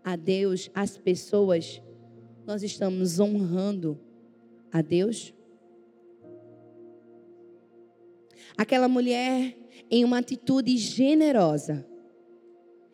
a 0.03 0.15
Deus, 0.15 0.69
as 0.73 0.97
pessoas, 0.97 1.81
nós 2.47 2.63
estamos 2.63 3.19
honrando 3.19 3.99
a 4.71 4.81
Deus? 4.81 5.33
Aquela 8.57 8.87
mulher, 8.87 9.57
em 9.91 10.05
uma 10.05 10.19
atitude 10.19 10.77
generosa, 10.77 11.85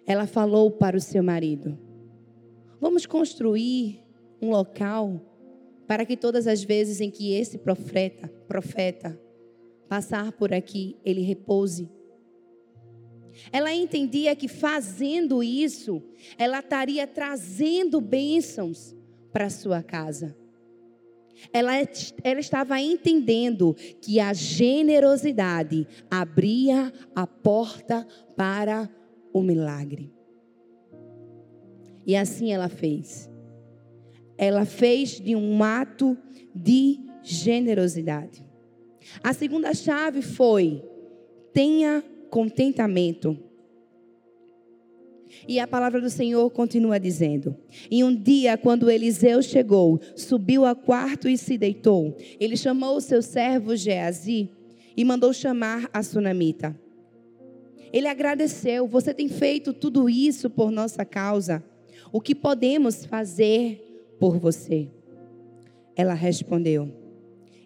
ela 0.08 0.26
falou 0.26 0.72
para 0.72 0.98
o 0.98 1.00
seu 1.00 1.22
marido: 1.22 1.78
Vamos 2.82 3.06
construir 3.06 4.04
um 4.42 4.50
local 4.50 5.22
para 5.86 6.04
que 6.04 6.18
todas 6.18 6.48
as 6.48 6.63
vezes 6.63 7.00
em 7.00 7.12
que 7.12 7.32
esse 7.32 7.60
profeta, 7.60 8.28
profeta 8.48 9.22
passar 9.88 10.32
por 10.32 10.52
aqui, 10.52 10.98
ele 11.06 11.22
repouse. 11.22 11.88
Ela 13.52 13.72
entendia 13.72 14.36
que 14.36 14.48
fazendo 14.48 15.44
isso, 15.44 16.02
ela 16.39 16.60
estaria 16.60 17.06
trazendo 17.06 18.02
bênçãos 18.02 18.96
para 19.34 19.50
sua 19.50 19.82
casa. 19.82 20.38
Ela, 21.52 21.74
ela 22.24 22.39
estava 22.39 22.80
entendendo 22.80 23.76
que 24.00 24.19
a 24.19 24.32
generosidade 24.34 25.88
abria 26.10 26.93
a 27.15 27.26
porta 27.26 28.08
para 28.38 28.89
o 29.34 29.41
milagre. 29.41 30.13
E 32.06 32.15
assim 32.15 32.54
ela 32.54 32.69
fez. 32.69 33.30
Ela 34.38 34.65
fez 34.65 35.19
de 35.19 35.36
um 35.36 35.63
ato 35.63 36.17
de 36.54 37.00
generosidade. 37.24 38.46
A 39.24 39.34
segunda 39.34 39.74
chave 39.74 40.22
foi: 40.22 40.84
tenha 41.52 42.04
contentamento. 42.30 43.38
E 45.48 45.60
a 45.60 45.67
palavra 45.67 46.00
do 46.00 46.10
Senhor 46.10 46.50
continua 46.52 47.00
dizendo: 47.00 47.56
E 47.89 48.04
um 48.04 48.15
dia, 48.15 48.58
quando 48.58 48.89
Eliseu 48.89 49.41
chegou, 49.41 50.00
subiu 50.15 50.65
a 50.65 50.76
quarto 50.76 51.28
e 51.28 51.38
se 51.38 51.58
deitou. 51.58 52.15
Ele 52.39 52.56
chamou 52.56 52.98
o 52.98 53.02
seu 53.02 53.22
servo 53.22 53.76
Geazi 53.76 54.50
e 54.96 55.04
mandou 55.04 55.34
chamar 55.34 55.89
a 55.93 56.02
sunamita. 56.02 56.78
Ele 57.91 58.08
agradeceu: 58.08 58.88
Você 58.88 59.13
tem 59.13 59.28
feito 59.28 59.74
tudo 59.74 60.10
isso 60.10 60.50
por 60.50 60.72
nossa 60.72 61.06
causa. 61.06 61.63
O 62.12 62.22
que 62.22 62.34
podemos 62.34 63.06
fazer 63.06 64.15
por 64.19 64.39
você? 64.39 64.89
Ela 65.96 66.13
respondeu: 66.13 66.91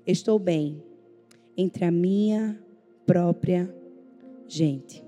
Estou 0.06 0.38
bem 0.40 0.84
entre 1.56 1.86
a 1.86 1.92
minha 1.92 2.60
própria 3.06 3.74
gente. 4.48 5.07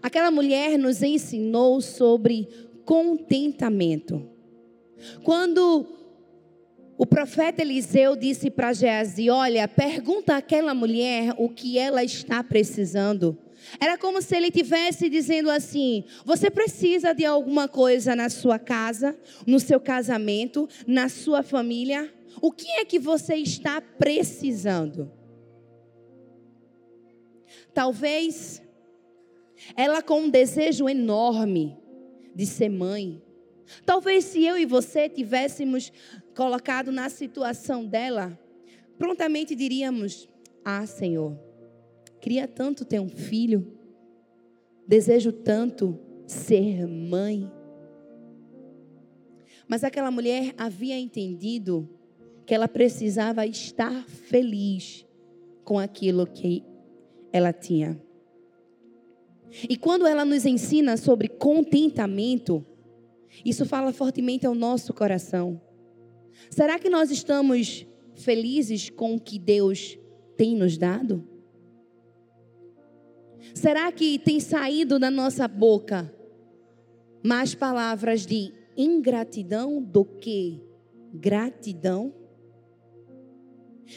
Aquela 0.00 0.30
mulher 0.30 0.78
nos 0.78 1.02
ensinou 1.02 1.80
sobre 1.80 2.48
contentamento. 2.84 4.28
Quando 5.22 5.86
o 6.96 7.06
profeta 7.06 7.62
Eliseu 7.62 8.14
disse 8.14 8.50
para 8.50 8.72
Geazi: 8.72 9.28
Olha, 9.28 9.66
pergunta 9.66 10.36
àquela 10.36 10.72
mulher 10.74 11.34
o 11.36 11.48
que 11.48 11.78
ela 11.78 12.04
está 12.04 12.44
precisando. 12.44 13.36
Era 13.80 13.96
como 13.96 14.20
se 14.20 14.36
ele 14.36 14.50
tivesse 14.50 15.08
dizendo 15.08 15.50
assim: 15.50 16.04
Você 16.24 16.50
precisa 16.50 17.12
de 17.12 17.24
alguma 17.24 17.66
coisa 17.66 18.14
na 18.14 18.28
sua 18.28 18.58
casa, 18.58 19.18
no 19.46 19.58
seu 19.58 19.80
casamento, 19.80 20.68
na 20.86 21.08
sua 21.08 21.42
família? 21.42 22.12
O 22.40 22.52
que 22.52 22.70
é 22.70 22.84
que 22.84 22.98
você 22.98 23.34
está 23.34 23.80
precisando? 23.80 25.10
Talvez 27.74 28.61
ela 29.76 30.02
com 30.02 30.22
um 30.22 30.30
desejo 30.30 30.88
enorme 30.88 31.76
de 32.34 32.46
ser 32.46 32.68
mãe. 32.68 33.22
Talvez 33.84 34.24
se 34.24 34.44
eu 34.44 34.58
e 34.58 34.66
você 34.66 35.08
tivéssemos 35.08 35.92
colocado 36.34 36.90
na 36.92 37.08
situação 37.08 37.84
dela, 37.84 38.38
prontamente 38.98 39.54
diríamos: 39.54 40.28
Ah, 40.64 40.86
Senhor, 40.86 41.38
queria 42.20 42.46
tanto 42.46 42.84
ter 42.84 43.00
um 43.00 43.08
filho, 43.08 43.76
desejo 44.86 45.32
tanto 45.32 45.98
ser 46.26 46.86
mãe. 46.86 47.50
Mas 49.66 49.84
aquela 49.84 50.10
mulher 50.10 50.54
havia 50.58 50.98
entendido 50.98 51.88
que 52.44 52.54
ela 52.54 52.68
precisava 52.68 53.46
estar 53.46 54.04
feliz 54.06 55.06
com 55.64 55.78
aquilo 55.78 56.26
que 56.26 56.64
ela 57.32 57.52
tinha. 57.52 57.98
E 59.68 59.76
quando 59.76 60.06
ela 60.06 60.24
nos 60.24 60.46
ensina 60.46 60.96
sobre 60.96 61.28
contentamento, 61.28 62.64
isso 63.44 63.66
fala 63.66 63.92
fortemente 63.92 64.46
ao 64.46 64.54
nosso 64.54 64.92
coração. 64.94 65.60
Será 66.50 66.78
que 66.78 66.88
nós 66.88 67.10
estamos 67.10 67.86
felizes 68.14 68.90
com 68.90 69.14
o 69.14 69.20
que 69.20 69.38
Deus 69.38 69.98
tem 70.36 70.56
nos 70.56 70.76
dado? 70.76 71.26
Será 73.54 73.90
que 73.92 74.18
tem 74.18 74.40
saído 74.40 74.98
da 74.98 75.10
nossa 75.10 75.46
boca 75.46 76.12
mais 77.22 77.54
palavras 77.54 78.24
de 78.24 78.52
ingratidão 78.76 79.82
do 79.82 80.04
que 80.04 80.62
gratidão? 81.12 82.21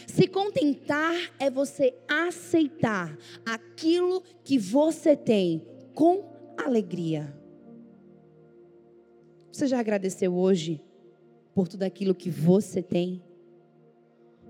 Se 0.08 0.28
contentar 0.28 1.14
é 1.40 1.50
você 1.50 1.96
aceitar 2.08 3.18
aquilo 3.46 4.22
que 4.44 4.58
você 4.58 5.16
tem 5.16 5.66
com 5.94 6.24
alegria. 6.58 7.34
Você 9.52 9.68
já 9.68 9.80
agradeceu 9.80 10.36
hoje 10.36 10.82
por 11.54 11.68
tudo 11.68 11.84
aquilo 11.84 12.14
que 12.14 12.30
você 12.30 12.82
tem? 12.82 13.24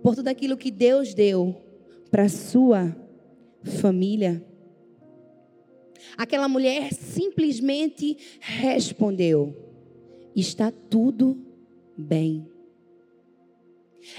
Por 0.01 0.15
tudo 0.15 0.27
aquilo 0.27 0.57
que 0.57 0.71
Deus 0.71 1.13
deu 1.13 1.55
para 2.09 2.27
sua 2.27 2.95
família? 3.63 4.43
Aquela 6.17 6.47
mulher 6.47 6.93
simplesmente 6.93 8.17
respondeu: 8.39 9.55
Está 10.35 10.71
tudo 10.71 11.37
bem. 11.97 12.54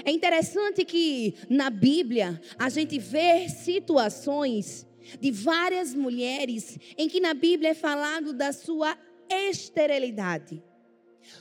É 0.03 0.11
interessante 0.11 0.83
que 0.83 1.35
na 1.49 1.69
Bíblia 1.69 2.41
a 2.57 2.69
gente 2.69 2.99
vê 2.99 3.49
situações 3.49 4.85
de 5.19 5.31
várias 5.31 5.93
mulheres 5.93 6.77
em 6.97 7.07
que 7.07 7.19
na 7.19 7.33
Bíblia 7.33 7.69
é 7.69 7.73
falado 7.73 8.33
da 8.33 8.51
sua 8.51 8.97
esterilidade. 9.29 10.61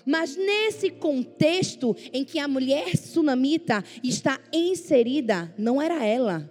Mas 0.04 0.36
nesse 0.36 0.90
contexto 0.90 1.94
em 2.12 2.24
que 2.24 2.38
a 2.38 2.48
mulher 2.48 2.96
sunamita 2.96 3.84
está 4.02 4.40
inserida, 4.52 5.54
não 5.56 5.80
era 5.80 6.04
ela 6.04 6.50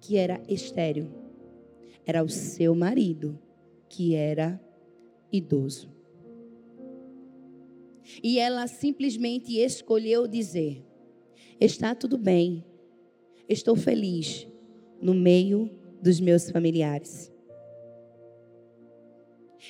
que 0.00 0.16
era 0.16 0.40
estéril, 0.48 1.10
era 2.06 2.22
o 2.22 2.28
seu 2.28 2.74
marido 2.74 3.38
que 3.88 4.14
era 4.14 4.60
idoso. 5.32 5.90
E 8.22 8.38
ela 8.38 8.66
simplesmente 8.66 9.58
escolheu 9.58 10.26
dizer: 10.26 10.84
Está 11.60 11.94
tudo 11.94 12.16
bem. 12.16 12.64
Estou 13.48 13.74
feliz 13.74 14.46
no 15.00 15.14
meio 15.14 15.70
dos 16.00 16.20
meus 16.20 16.50
familiares. 16.50 17.32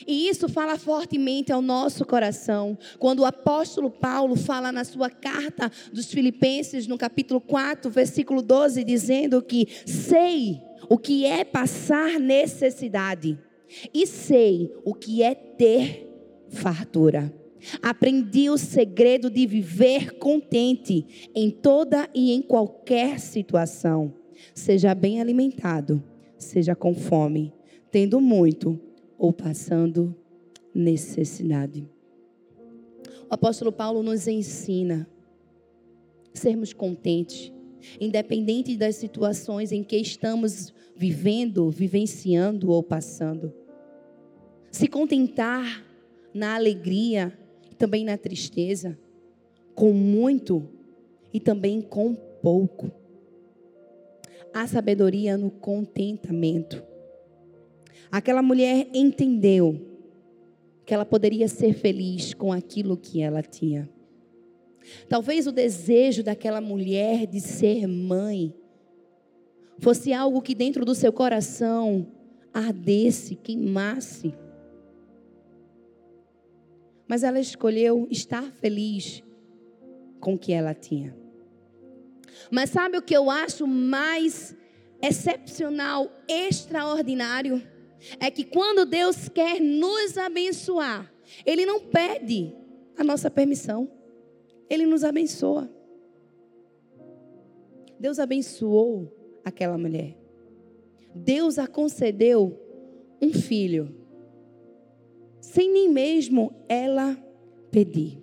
E 0.07 0.29
isso 0.29 0.49
fala 0.49 0.79
fortemente 0.79 1.51
ao 1.51 1.63
nosso 1.63 2.05
coração, 2.05 2.79
quando 2.99 3.21
o 3.21 3.25
apóstolo 3.25 3.91
Paulo 3.91 4.37
fala 4.37 4.71
na 4.71 4.85
sua 4.85 5.09
carta 5.09 5.73
dos 5.93 6.07
Filipenses, 6.07 6.87
no 6.87 6.99
capítulo 6.99 7.41
4, 7.41 7.91
versículo 7.91 8.43
12, 8.43 8.85
dizendo 8.85 9.43
que 9.43 9.67
sei 9.87 10.61
o 10.89 10.99
que 10.99 11.25
é 11.25 11.45
passar 11.45 12.21
necessidade 12.21 13.39
e 13.93 14.07
sei 14.07 14.73
o 14.85 14.95
que 14.95 15.23
é 15.23 15.35
ter 15.35 16.07
fartura. 16.51 17.33
Aprendi 17.83 18.51
o 18.51 18.59
segredo 18.59 19.31
de 19.31 19.47
viver 19.47 20.19
contente 20.19 21.31
em 21.35 21.51
toda 21.51 22.09
e 22.15 22.33
em 22.33 22.43
qualquer 22.43 23.19
situação. 23.21 24.13
Seja 24.55 24.95
bem 24.95 25.21
alimentado, 25.21 26.03
seja 26.37 26.75
com 26.75 26.95
fome, 26.95 27.53
tendo 27.91 28.21
muito 28.21 28.81
ou 29.19 29.33
passando 29.33 30.15
necessidade. 30.75 31.89
O 33.29 33.35
apóstolo 33.35 33.73
Paulo 33.73 34.03
nos 34.03 34.27
ensina 34.27 35.09
a 36.35 36.39
sermos 36.39 36.73
contentes, 36.73 37.53
independente 38.01 38.77
das 38.77 38.97
situações 38.97 39.73
em 39.73 39.83
que 39.83 39.97
estamos 39.97 40.73
vivendo, 40.97 41.71
vivenciando 41.71 42.71
ou 42.71 42.83
passando. 42.83 43.53
Se 44.71 44.89
contentar 44.89 45.85
na 46.33 46.55
alegria 46.55 47.37
também 47.79 48.05
na 48.05 48.19
tristeza, 48.19 48.99
com 49.75 49.93
muito 49.93 50.69
e 51.33 51.39
também 51.39 51.81
com 51.81 52.15
pouco. 52.15 52.91
Há 54.53 54.67
sabedoria 54.67 55.37
no 55.37 55.51
contentamento. 55.51 56.83
Aquela 58.11 58.43
mulher 58.43 58.89
entendeu 58.93 59.81
que 60.85 60.93
ela 60.93 61.05
poderia 61.05 61.47
ser 61.49 61.75
feliz 61.75 62.35
com 62.35 62.53
aquilo 62.53 62.97
que 62.97 63.23
ela 63.23 63.43
tinha. 63.43 63.89
Talvez 65.09 65.47
o 65.47 65.53
desejo 65.53 66.23
daquela 66.23 66.61
mulher 66.61 67.27
de 67.27 67.41
ser 67.41 67.87
mãe 67.87 68.55
fosse 69.79 70.13
algo 70.13 70.41
que 70.41 70.55
dentro 70.55 70.85
do 70.85 70.95
seu 70.95 71.13
coração 71.13 72.07
ardesse, 72.53 73.37
queimasse 73.37 74.35
mas 77.09 77.25
ela 77.25 77.41
escolheu 77.41 78.07
estar 78.11 78.53
feliz 78.53 79.23
com 80.21 80.35
o 80.35 80.39
que 80.39 80.53
ela 80.53 80.75
tinha. 80.75 81.17
Mas 82.51 82.71
sabe 82.71 82.99
o 82.99 83.03
que 83.03 83.17
eu 83.17 83.31
acho 83.31 83.67
mais 83.67 84.55
excepcional, 85.03 86.11
extraordinário? 86.29 87.63
É 88.21 88.31
que 88.31 88.45
quando 88.45 88.85
Deus 88.85 89.29
quer 89.29 89.61
nos 89.61 90.19
abençoar, 90.19 91.13
Ele 91.45 91.65
não 91.65 91.81
pede 91.81 92.55
a 92.97 93.03
nossa 93.03 93.31
permissão, 93.31 93.91
Ele 94.69 94.87
nos 94.87 95.03
abençoa. 95.03 95.69
Deus 97.99 98.19
abençoou 98.19 99.13
aquela 99.45 99.77
mulher. 99.77 100.17
Deus 101.15 101.59
a 101.59 101.67
concedeu 101.67 102.61
um 103.21 103.33
filho 103.33 103.98
sem 105.49 105.73
nem 105.73 105.89
mesmo 105.89 106.53
ela 106.69 107.17
pedir. 107.71 108.23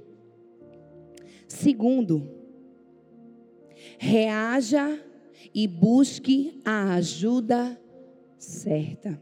Segundo, 1.47 2.29
reaja 3.97 4.99
e 5.53 5.67
busque 5.67 6.61
a 6.63 6.93
ajuda 6.93 7.81
certa. 8.37 9.19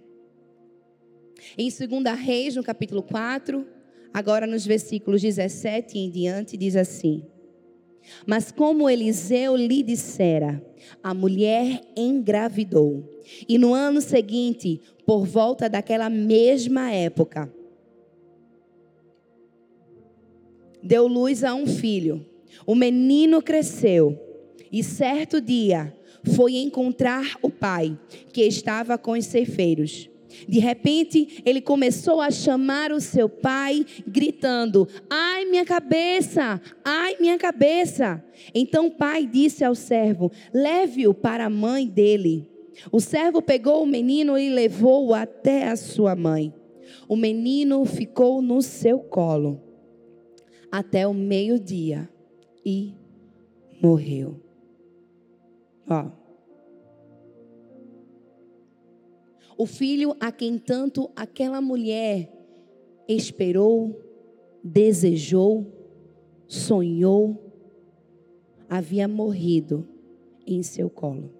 Em 1.57 1.69
2 1.69 2.19
Reis, 2.19 2.57
no 2.57 2.63
capítulo 2.63 3.01
4, 3.03 3.65
agora 4.13 4.45
nos 4.45 4.65
versículos 4.65 5.21
17 5.21 5.97
em 5.97 6.09
diante, 6.09 6.57
diz 6.57 6.75
assim: 6.75 7.23
Mas 8.27 8.51
como 8.51 8.89
Eliseu 8.89 9.55
lhe 9.55 9.81
dissera, 9.81 10.61
a 11.01 11.13
mulher 11.13 11.81
engravidou, 11.95 13.09
e 13.47 13.57
no 13.57 13.73
ano 13.73 14.01
seguinte, 14.01 14.81
por 15.05 15.25
volta 15.25 15.69
daquela 15.69 16.09
mesma 16.09 16.91
época, 16.91 17.62
deu 20.83 21.07
luz 21.07 21.43
a 21.43 21.55
um 21.55 21.65
filho. 21.65 22.25
O 22.65 22.75
menino 22.75 23.41
cresceu 23.41 24.19
e 24.71 24.83
certo 24.83 25.39
dia 25.39 25.95
foi 26.35 26.55
encontrar 26.55 27.37
o 27.41 27.49
pai, 27.49 27.97
que 28.31 28.41
estava 28.41 28.97
com 28.97 29.11
os 29.11 29.25
ceifeiros. 29.25 30.09
De 30.47 30.59
repente, 30.59 31.43
ele 31.45 31.61
começou 31.61 32.19
a 32.19 32.31
chamar 32.31 32.91
o 32.91 32.99
seu 32.99 33.29
pai, 33.29 33.85
gritando: 34.07 34.87
Ai, 35.09 35.45
minha 35.45 35.63
cabeça! 35.63 36.59
Ai, 36.83 37.17
minha 37.19 37.37
cabeça! 37.37 38.23
Então 38.53 38.87
o 38.87 38.91
pai 38.91 39.27
disse 39.27 39.63
ao 39.63 39.75
servo: 39.75 40.31
Leve-o 40.51 41.13
para 41.13 41.45
a 41.45 41.49
mãe 41.49 41.87
dele. 41.87 42.49
O 42.91 42.99
servo 42.99 43.41
pegou 43.41 43.83
o 43.83 43.87
menino 43.87 44.37
e 44.37 44.49
levou-o 44.49 45.13
até 45.13 45.67
a 45.67 45.75
sua 45.75 46.15
mãe. 46.15 46.51
O 47.07 47.15
menino 47.15 47.85
ficou 47.85 48.41
no 48.41 48.61
seu 48.61 48.97
colo 48.97 49.62
até 50.73 51.07
o 51.07 51.13
meio-dia 51.13 52.09
e 52.65 52.95
morreu. 53.79 54.41
Ó. 55.87 56.09
O 59.55 59.67
filho 59.67 60.15
a 60.19 60.31
quem 60.31 60.57
tanto 60.57 61.11
aquela 61.15 61.61
mulher 61.61 62.27
esperou, 63.07 64.01
desejou, 64.63 65.71
sonhou, 66.47 67.53
havia 68.67 69.07
morrido 69.07 69.87
em 70.43 70.63
seu 70.63 70.89
colo. 70.89 71.31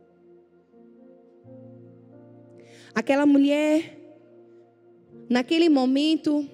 Aquela 2.94 3.26
mulher, 3.26 3.98
naquele 5.28 5.70
momento, 5.70 6.48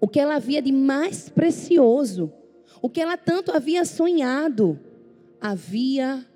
o 0.00 0.08
que 0.08 0.18
ela 0.18 0.36
havia 0.36 0.62
de 0.62 0.72
mais 0.72 1.28
precioso, 1.28 2.32
o 2.80 2.88
que 2.88 3.00
ela 3.00 3.16
tanto 3.16 3.52
havia 3.52 3.84
sonhado, 3.84 4.78
havia 5.40 6.26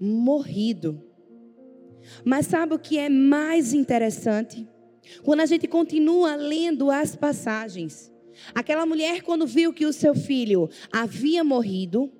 morrido. 0.00 1.00
Mas 2.24 2.46
sabe 2.46 2.74
o 2.74 2.78
que 2.78 2.98
é 2.98 3.08
mais 3.08 3.72
interessante? 3.72 4.68
Quando 5.22 5.40
a 5.40 5.46
gente 5.46 5.68
continua 5.68 6.34
lendo 6.34 6.90
as 6.90 7.14
passagens, 7.14 8.12
aquela 8.54 8.84
mulher, 8.84 9.22
quando 9.22 9.46
viu 9.46 9.72
que 9.72 9.86
o 9.86 9.92
seu 9.92 10.14
filho 10.14 10.68
havia 10.90 11.44
morrido, 11.44 12.10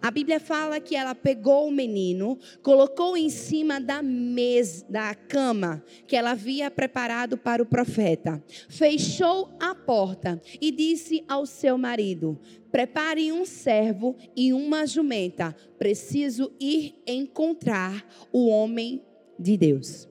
a 0.00 0.10
Bíblia 0.10 0.38
fala 0.38 0.80
que 0.80 0.94
ela 0.94 1.14
pegou 1.14 1.68
o 1.68 1.72
menino, 1.72 2.38
colocou 2.62 3.16
em 3.16 3.30
cima 3.30 3.80
da 3.80 4.02
mesa, 4.02 4.84
da 4.88 5.14
cama 5.14 5.82
que 6.06 6.16
ela 6.16 6.32
havia 6.32 6.70
preparado 6.70 7.36
para 7.36 7.62
o 7.62 7.66
profeta, 7.66 8.42
fechou 8.68 9.50
a 9.60 9.74
porta 9.74 10.40
e 10.60 10.70
disse 10.70 11.24
ao 11.28 11.46
seu 11.46 11.78
marido: 11.78 12.38
Prepare 12.70 13.32
um 13.32 13.44
servo 13.44 14.16
e 14.36 14.52
uma 14.52 14.86
jumenta, 14.86 15.54
preciso 15.78 16.52
ir 16.60 16.94
encontrar 17.06 18.06
o 18.32 18.48
homem 18.48 19.02
de 19.38 19.56
Deus. 19.56 20.08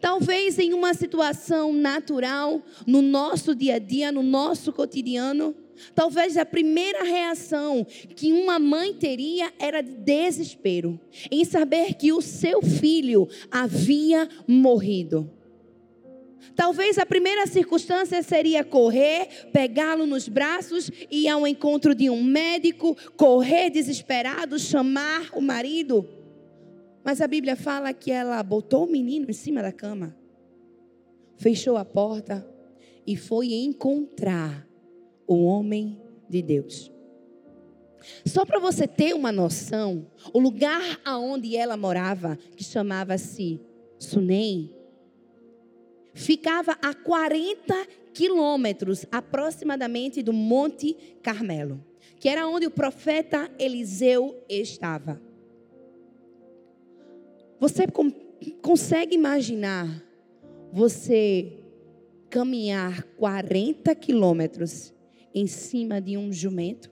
Talvez 0.00 0.58
em 0.58 0.72
uma 0.74 0.94
situação 0.94 1.72
natural, 1.72 2.62
no 2.86 3.02
nosso 3.02 3.54
dia 3.54 3.76
a 3.76 3.78
dia, 3.78 4.12
no 4.12 4.22
nosso 4.22 4.72
cotidiano, 4.72 5.54
talvez 5.94 6.36
a 6.36 6.44
primeira 6.44 7.04
reação 7.04 7.86
que 8.14 8.32
uma 8.32 8.58
mãe 8.58 8.94
teria 8.94 9.52
era 9.58 9.82
de 9.82 9.92
desespero, 9.92 10.98
em 11.30 11.44
saber 11.44 11.94
que 11.94 12.12
o 12.12 12.20
seu 12.20 12.62
filho 12.62 13.28
havia 13.50 14.28
morrido. 14.46 15.30
Talvez 16.54 16.98
a 16.98 17.06
primeira 17.06 17.46
circunstância 17.46 18.22
seria 18.22 18.64
correr, 18.64 19.48
pegá-lo 19.52 20.06
nos 20.06 20.28
braços, 20.28 20.90
ir 21.10 21.28
ao 21.28 21.46
encontro 21.46 21.94
de 21.94 22.10
um 22.10 22.22
médico, 22.22 22.96
correr 23.16 23.70
desesperado, 23.70 24.58
chamar 24.58 25.30
o 25.34 25.40
marido. 25.40 26.08
Mas 27.04 27.20
a 27.20 27.26
Bíblia 27.26 27.56
fala 27.56 27.92
que 27.92 28.10
ela 28.10 28.42
botou 28.42 28.84
o 28.84 28.90
menino 28.90 29.26
em 29.30 29.32
cima 29.32 29.62
da 29.62 29.72
cama, 29.72 30.16
fechou 31.36 31.76
a 31.76 31.84
porta 31.84 32.46
e 33.06 33.16
foi 33.16 33.54
encontrar 33.54 34.67
o 35.28 35.44
homem 35.44 36.00
de 36.28 36.42
Deus. 36.42 36.90
Só 38.24 38.44
para 38.44 38.58
você 38.58 38.88
ter 38.88 39.14
uma 39.14 39.30
noção, 39.30 40.06
o 40.32 40.38
lugar 40.38 41.00
aonde 41.04 41.54
ela 41.54 41.76
morava, 41.76 42.38
que 42.56 42.64
chamava-se 42.64 43.60
Sunem, 43.98 44.74
ficava 46.14 46.72
a 46.80 46.94
40 46.94 47.86
quilômetros 48.14 49.04
aproximadamente 49.12 50.22
do 50.22 50.32
Monte 50.32 50.94
Carmelo, 51.22 51.84
que 52.18 52.28
era 52.28 52.48
onde 52.48 52.66
o 52.66 52.70
profeta 52.70 53.50
Eliseu 53.58 54.42
estava. 54.48 55.20
Você 57.60 57.84
consegue 58.62 59.14
imaginar 59.14 60.04
você 60.72 61.58
caminhar 62.30 63.02
40 63.16 63.94
quilômetros 63.94 64.94
em 65.38 65.46
cima 65.46 66.00
de 66.00 66.16
um 66.16 66.32
jumento? 66.32 66.90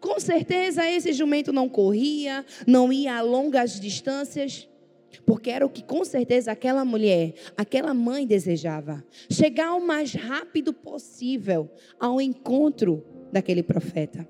Com 0.00 0.18
certeza 0.18 0.88
esse 0.88 1.12
jumento 1.12 1.52
não 1.52 1.68
corria, 1.68 2.44
não 2.66 2.92
ia 2.92 3.16
a 3.16 3.22
longas 3.22 3.78
distâncias, 3.78 4.68
porque 5.24 5.50
era 5.50 5.64
o 5.64 5.70
que 5.70 5.82
com 5.82 6.04
certeza 6.04 6.52
aquela 6.52 6.84
mulher, 6.84 7.34
aquela 7.56 7.94
mãe 7.94 8.26
desejava: 8.26 9.04
chegar 9.30 9.74
o 9.74 9.86
mais 9.86 10.12
rápido 10.14 10.72
possível 10.72 11.70
ao 11.98 12.20
encontro 12.20 13.04
daquele 13.32 13.62
profeta. 13.62 14.28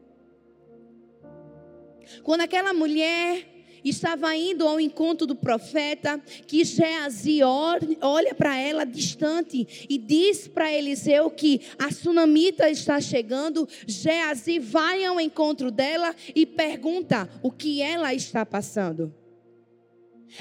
Quando 2.22 2.42
aquela 2.42 2.72
mulher 2.72 3.53
estava 3.90 4.35
indo 4.35 4.66
ao 4.66 4.81
encontro 4.81 5.27
do 5.27 5.35
profeta, 5.35 6.20
que 6.47 6.64
Geazi 6.64 7.40
olha 7.42 8.35
para 8.35 8.59
ela 8.59 8.85
distante 8.85 9.87
e 9.88 9.99
diz 9.99 10.49
para 10.49 10.73
Eliseu 10.73 11.31
que 11.31 11.61
a 11.79 11.90
sunamita 11.92 12.70
está 12.70 13.01
chegando. 13.01 13.68
Geazi 13.87 14.59
vai 14.59 15.05
ao 15.05 15.20
encontro 15.20 15.70
dela 15.70 16.14
e 16.35 16.47
pergunta 16.47 17.29
o 17.42 17.51
que 17.51 17.83
ela 17.83 18.14
está 18.14 18.47
passando. 18.47 19.14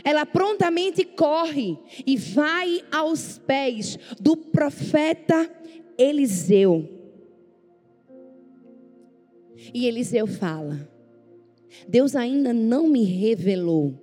Ela 0.04 0.26
prontamente 0.26 1.04
corre 1.04 1.78
e 2.06 2.18
vai 2.18 2.84
aos 2.92 3.38
pés 3.38 3.98
do 4.20 4.36
profeta 4.36 5.50
Eliseu. 5.98 6.90
E 9.74 9.86
Eliseu 9.86 10.26
fala: 10.26 10.93
Deus 11.88 12.16
ainda 12.16 12.54
não 12.54 12.88
me 12.88 13.04
revelou 13.04 13.94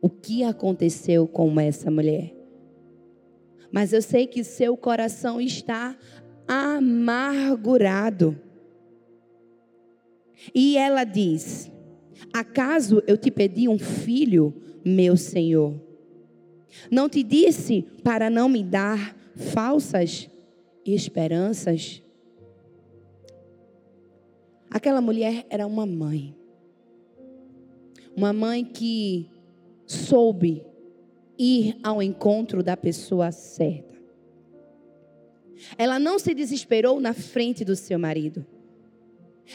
o 0.00 0.08
que 0.08 0.42
aconteceu 0.44 1.26
com 1.26 1.58
essa 1.58 1.90
mulher. 1.90 2.34
Mas 3.70 3.92
eu 3.92 4.00
sei 4.00 4.26
que 4.26 4.42
seu 4.44 4.76
coração 4.76 5.40
está 5.40 5.96
amargurado. 6.46 8.40
E 10.54 10.76
ela 10.76 11.04
diz: 11.04 11.70
Acaso 12.32 13.02
eu 13.06 13.16
te 13.16 13.30
pedi 13.30 13.68
um 13.68 13.78
filho, 13.78 14.54
meu 14.84 15.16
Senhor? 15.16 15.80
Não 16.90 17.08
te 17.08 17.22
disse 17.22 17.82
para 18.02 18.30
não 18.30 18.48
me 18.48 18.62
dar 18.62 19.16
falsas 19.34 20.30
esperanças? 20.84 22.02
Aquela 24.70 25.00
mulher 25.00 25.46
era 25.48 25.66
uma 25.66 25.86
mãe. 25.86 26.37
Uma 28.16 28.32
mãe 28.32 28.64
que 28.64 29.28
soube 29.86 30.64
ir 31.38 31.78
ao 31.82 32.02
encontro 32.02 32.62
da 32.62 32.76
pessoa 32.76 33.30
certa. 33.30 33.96
Ela 35.76 35.98
não 35.98 36.18
se 36.18 36.34
desesperou 36.34 37.00
na 37.00 37.14
frente 37.14 37.64
do 37.64 37.74
seu 37.74 37.98
marido. 37.98 38.44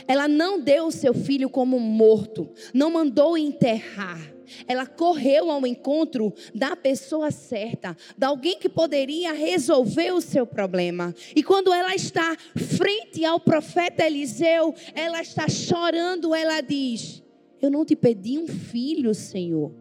Ela 0.08 0.28
não 0.28 0.60
deu 0.60 0.88
o 0.88 0.92
seu 0.92 1.13
filho 1.13 1.50
como 1.50 1.80
morto, 1.80 2.50
não 2.74 2.89
mandou 2.92 3.38
enterrar. 3.38 4.34
Ela 4.68 4.86
correu 4.86 5.50
ao 5.50 5.66
encontro 5.66 6.34
da 6.54 6.76
pessoa 6.76 7.32
certa, 7.32 7.96
de 8.18 8.26
alguém 8.26 8.58
que 8.58 8.68
poderia 8.68 9.34
resolver 9.34 10.12
o 10.12 10.22
seu 10.22 10.46
problema. 10.46 11.13
E 11.36 11.44
quando 11.44 11.72
ela 11.72 11.96
está 11.96 12.36
frente 12.56 13.24
ao 13.24 13.39
profeta 13.39 14.06
Eliseu, 14.06 14.74
ela 14.94 15.22
está 15.22 15.48
chorando, 15.48 16.36
ela 16.36 16.60
diz: 16.62 17.24
eu 17.63 17.71
não 17.71 17.86
te 17.86 17.95
pedi 17.95 18.38
um 18.38 18.45
filho, 18.45 19.15
Senhor, 19.15 19.73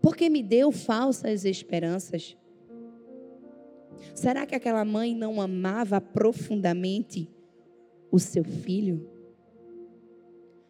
porque 0.00 0.30
me 0.30 0.40
deu 0.40 0.70
falsas 0.70 1.44
esperanças. 1.44 2.36
Será 4.14 4.46
que 4.46 4.54
aquela 4.54 4.84
mãe 4.84 5.12
não 5.12 5.40
amava 5.40 6.00
profundamente 6.00 7.28
o 8.08 8.20
seu 8.20 8.44
filho? 8.44 9.10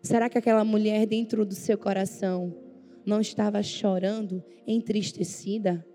Será 0.01 0.31
que 0.31 0.39
aquela 0.39 0.65
mulher 0.65 1.07
dentro 1.07 1.45
do 1.45 1.55
seu 1.55 1.77
coração 1.77 2.57
não 3.05 3.21
estava 3.21 3.63
chorando, 3.63 4.43
entristecida? 4.67 5.87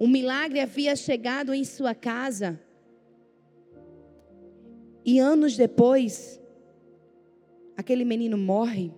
O 0.00 0.08
milagre 0.08 0.58
havia 0.58 0.96
chegado 0.96 1.54
em 1.54 1.62
sua 1.62 1.94
casa. 1.94 2.60
E 5.04 5.20
anos 5.20 5.56
depois, 5.56 6.42
aquele 7.76 8.04
menino 8.04 8.36
morre, 8.38 8.92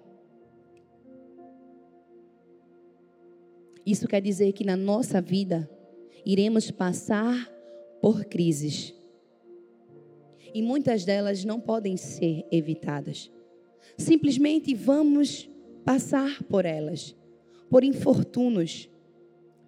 isso 3.85 4.09
quer 4.09 4.21
dizer 4.21 4.53
que 4.53 4.65
na 4.65 4.77
nossa 4.77 5.21
vida 5.21 5.71
iremos 6.25 6.71
passar 6.73 7.49
por 8.01 8.25
crises. 8.25 8.93
E 10.53 10.61
muitas 10.61 11.05
delas 11.05 11.45
não 11.45 11.61
podem 11.61 11.97
ser 11.97 12.45
evitadas. 12.51 13.31
Simplesmente 13.97 14.75
vamos 14.75 15.49
passar 15.85 16.43
por 16.45 16.65
elas, 16.65 17.15
por 17.71 17.85
infortúnios, 17.85 18.89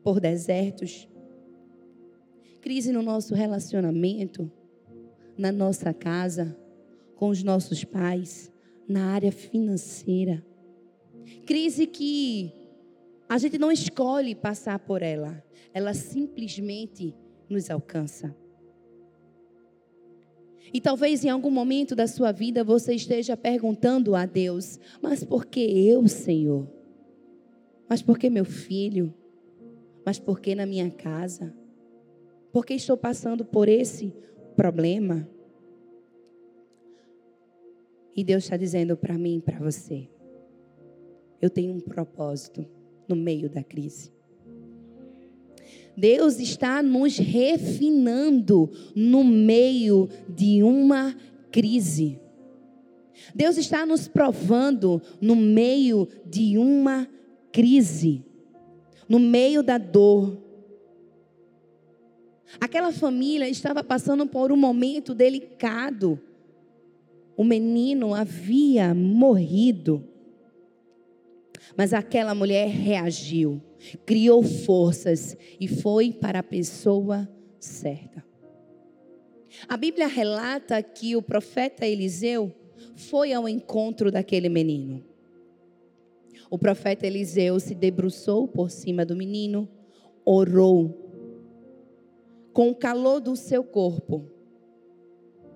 por 0.03 0.19
desertos, 0.19 1.09
crise 2.61 2.91
no 2.91 3.03
nosso 3.03 3.35
relacionamento, 3.35 4.51
na 5.37 5.53
nossa 5.53 5.95
casa, 5.95 6.57
com 7.15 7.29
os 7.29 7.43
nossos 7.43 7.85
pais, 7.85 8.53
na 8.89 9.13
área 9.13 9.31
financeira. 9.31 10.45
Crise 11.45 11.87
que 11.87 12.53
a 13.29 13.37
gente 13.37 13.59
não 13.59 13.71
escolhe 13.71 14.35
passar 14.35 14.79
por 14.79 15.03
ela, 15.03 15.45
ela 15.75 15.93
simplesmente 15.93 17.15
nos 17.49 17.71
alcança. 17.71 18.35
E 20.73 20.81
talvez 20.81 21.25
em 21.25 21.31
algum 21.31 21.51
momento 21.51 21.95
da 21.95 22.07
sua 22.07 22.33
vida 22.33 22.65
você 22.65 22.95
esteja 22.95 23.37
perguntando 23.37 24.15
a 24.15 24.27
Deus: 24.27 24.79
Mas 25.01 25.25
por 25.25 25.47
que 25.47 25.61
eu, 25.61 26.07
Senhor? 26.09 26.69
Mas 27.89 28.03
por 28.03 28.19
que 28.19 28.29
meu 28.29 28.45
filho? 28.45 29.15
Mas 30.05 30.19
por 30.19 30.41
que 30.41 30.55
na 30.55 30.67
minha 30.67 30.91
casa? 30.91 31.55
Por 32.53 32.65
que 32.65 32.75
estou 32.75 32.97
passando 32.97 33.45
por 33.45 33.69
esse 33.69 34.13
problema? 34.57 35.29
E 38.19 38.25
Deus 38.25 38.43
está 38.43 38.57
dizendo 38.57 38.97
para 38.97 39.17
mim 39.17 39.37
e 39.37 39.41
para 39.41 39.61
você: 39.61 40.09
eu 41.41 41.49
tenho 41.49 41.73
um 41.73 41.79
propósito 41.79 42.67
no 43.07 43.15
meio 43.15 43.49
da 43.49 43.63
crise. 43.63 44.13
Deus 45.97 46.41
está 46.41 46.83
nos 46.83 47.17
refinando 47.17 48.73
no 48.93 49.23
meio 49.23 50.09
de 50.29 50.65
uma 50.65 51.17
crise. 51.53 52.19
Deus 53.33 53.57
está 53.57 53.87
nos 53.87 54.09
provando 54.09 55.01
no 55.21 55.37
meio 55.37 56.09
de 56.27 56.59
uma 56.59 57.09
crise, 57.53 58.25
no 59.09 59.21
meio 59.21 59.63
da 59.63 59.79
dor. 59.79 60.43
Aquela 62.61 62.91
família 62.91 63.49
estava 63.49 63.85
passando 63.85 64.27
por 64.27 64.51
um 64.51 64.57
momento 64.57 65.15
delicado. 65.15 66.21
O 67.39 67.45
menino 67.45 68.15
havia 68.15 68.93
morrido. 68.93 70.07
Mas 71.75 71.95
aquela 71.95 72.35
mulher 72.35 72.69
reagiu 72.69 73.63
criou 74.05 74.43
forças 74.43 75.37
e 75.61 75.69
foi 75.69 76.13
para 76.13 76.41
a 76.41 76.43
pessoa 76.43 77.29
certa. 77.59 78.25
A 79.69 79.77
Bíblia 79.77 80.07
relata 80.07 80.83
que 80.83 81.17
o 81.17 81.23
profeta 81.23 81.87
Eliseu 81.87 82.53
foi 82.95 83.33
ao 83.33 83.49
encontro 83.49 84.11
daquele 84.11 84.49
menino. 84.49 85.05
O 86.51 86.59
profeta 86.59 87.07
Eliseu 87.07 87.59
se 87.61 87.75
debruçou 87.75 88.47
por 88.49 88.71
cima 88.71 89.05
do 89.05 89.17
menino, 89.17 89.69
orou. 90.25 91.05
Com 92.53 92.71
o 92.71 92.75
calor 92.75 93.21
do 93.21 93.37
seu 93.37 93.63
corpo, 93.63 94.29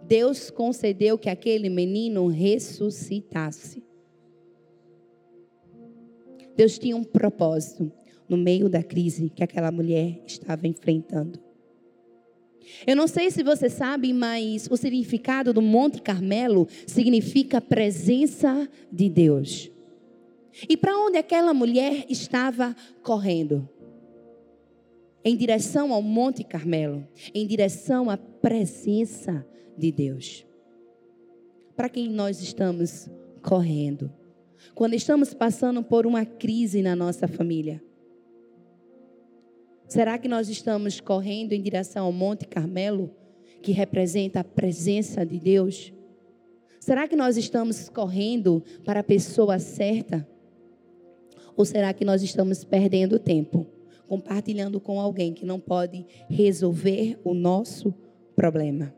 Deus 0.07 0.51
concedeu 0.51 1.17
que 1.17 1.31
aquele 1.31 1.69
menino 1.69 2.27
ressuscitasse. 2.27 3.83
Deus 6.57 6.79
tinha 6.79 6.97
um 6.97 7.05
propósito 7.05 7.91
no 8.29 8.37
meio 8.37 8.69
da 8.69 8.83
crise 8.83 9.31
que 9.31 9.43
aquela 9.43 9.71
mulher 9.71 10.23
estava 10.27 10.67
enfrentando. 10.67 11.39
Eu 12.87 12.97
não 12.97 13.09
sei 13.09 13.31
se 13.31 13.43
você 13.43 13.69
sabe, 13.69 14.13
mas 14.13 14.69
o 14.71 14.77
significado 14.77 15.53
do 15.53 15.61
Monte 15.61 16.01
Carmelo 16.01 16.69
significa 16.87 17.61
presença 17.61 18.69
de 18.91 19.09
Deus. 19.09 19.71
E 20.69 20.77
para 20.77 20.97
onde 20.97 21.17
aquela 21.17 21.55
mulher 21.55 22.07
estava 22.09 22.77
correndo? 23.03 23.69
Em 25.25 25.37
direção 25.37 25.93
ao 25.93 26.03
Monte 26.03 26.43
Carmelo, 26.43 27.07
em 27.35 27.47
direção 27.47 28.11
à 28.11 28.17
presença 28.17 29.47
de 29.77 29.93
Deus. 29.93 30.45
Para 31.77 31.89
quem 31.89 32.11
nós 32.11 32.43
estamos 32.43 33.09
correndo? 33.43 34.13
Quando 34.75 34.95
estamos 34.95 35.33
passando 35.33 35.83
por 35.83 36.07
uma 36.07 36.25
crise 36.25 36.83
na 36.83 36.95
nossa 36.95 37.27
família 37.27 37.83
Será 39.93 40.17
que 40.17 40.27
nós 40.27 40.49
estamos 40.49 41.03
correndo 41.03 41.53
em 41.53 41.61
direção 41.61 42.07
ao 42.07 42.13
Monte 42.13 42.47
Carmelo, 42.47 43.15
que 43.61 43.73
representa 43.73 44.41
a 44.41 44.45
presença 44.45 45.23
de 45.23 45.39
Deus? 45.39 45.93
Será 46.81 47.07
que 47.07 47.15
nós 47.15 47.37
estamos 47.37 47.91
correndo 47.91 48.65
para 48.87 49.01
a 49.01 49.05
pessoa 49.05 49.59
certa? 49.59 50.27
Ou 51.55 51.67
será 51.67 51.93
que 51.93 52.07
nós 52.07 52.23
estamos 52.23 52.65
perdendo 52.65 53.19
tempo, 53.19 53.67
compartilhando 54.13 54.79
com 54.79 55.01
alguém 55.01 55.33
que 55.33 55.47
não 55.47 55.59
pode 55.59 56.05
resolver 56.29 57.19
o 57.25 57.33
nosso 57.33 57.95
problema? 58.37 58.95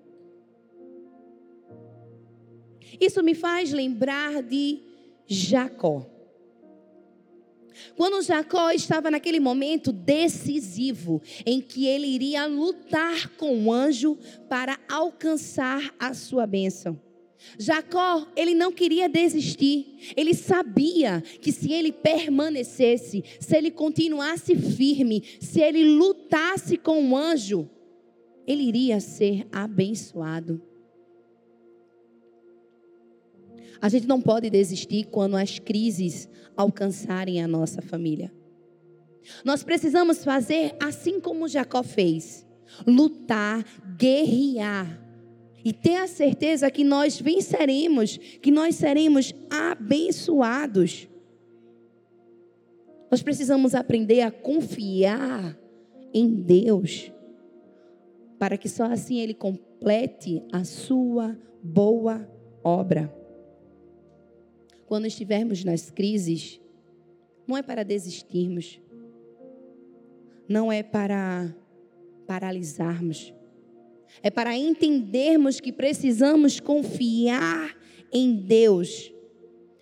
Isso 3.01 3.23
me 3.23 3.33
faz 3.33 3.71
lembrar 3.71 4.43
de 4.43 4.83
Jacó. 5.25 6.05
Quando 7.97 8.25
Jacó 8.25 8.73
estava 8.73 9.09
naquele 9.09 9.39
momento 9.39 9.93
decisivo 9.93 11.23
em 11.47 11.61
que 11.61 11.87
ele 11.87 12.09
iria 12.09 12.47
lutar 12.47 13.29
com 13.37 13.67
o 13.67 13.73
anjo 13.73 14.19
para 14.49 14.81
alcançar 14.89 15.95
a 15.97 16.13
sua 16.13 16.45
bênção. 16.45 17.01
Jacó, 17.59 18.27
ele 18.37 18.55
não 18.55 18.73
queria 18.73 19.09
desistir. 19.09 20.13
Ele 20.17 20.35
sabia 20.35 21.21
que 21.21 21.53
se 21.53 21.73
ele 21.73 21.93
permanecesse, 21.93 23.23
se 23.39 23.57
ele 23.57 23.71
continuasse 23.71 24.57
firme, 24.57 25.23
se 25.41 25.61
ele 25.61 25.85
lutasse 25.85 26.77
com 26.77 27.11
o 27.11 27.17
anjo, 27.17 27.69
ele 28.47 28.65
iria 28.65 29.01
ser 29.01 29.47
abençoado. 29.53 30.61
A 33.81 33.89
gente 33.89 34.07
não 34.07 34.21
pode 34.21 34.49
desistir 34.49 35.05
quando 35.11 35.37
as 35.37 35.59
crises 35.59 36.29
alcançarem 36.57 37.43
a 37.43 37.49
nossa 37.49 37.83
família. 37.83 38.33
Nós 39.45 39.63
precisamos 39.63 40.25
fazer 40.25 40.75
assim 40.81 41.21
como 41.21 41.49
Jacó 41.49 41.83
fez: 41.83 42.47
lutar, 42.87 43.65
guerrear 43.97 45.04
e 45.65 45.73
ter 45.73 45.97
a 45.97 46.07
certeza 46.07 46.71
que 46.71 46.85
nós 46.85 47.21
venceremos, 47.21 48.19
que 48.19 48.51
nós 48.51 48.75
seremos 48.75 49.35
abençoados. 49.51 51.09
Nós 53.11 53.23
precisamos 53.23 53.75
aprender 53.75 54.21
a 54.21 54.31
confiar 54.31 55.59
em 56.13 56.29
Deus, 56.29 57.11
para 58.39 58.59
que 58.59 58.69
só 58.69 58.85
assim 58.85 59.21
Ele 59.21 59.35
complete 59.35 60.43
a 60.53 60.65
sua 60.65 61.39
boa 61.63 62.29
obra 62.63 63.25
quando 64.87 65.07
estivermos 65.07 65.65
nas 65.65 65.91
crises, 65.91 66.61
não 67.47 67.57
é 67.57 67.63
para 67.63 67.83
desistirmos, 67.83 68.81
não 70.49 70.71
é 70.71 70.83
para 70.83 71.55
paralisarmos, 72.27 73.35
é 74.23 74.31
para 74.31 74.57
entendermos 74.57 75.61
que 75.61 75.73
precisamos 75.73 76.61
confiar 76.61 77.77
em 78.13 78.35
Deus, 78.35 79.13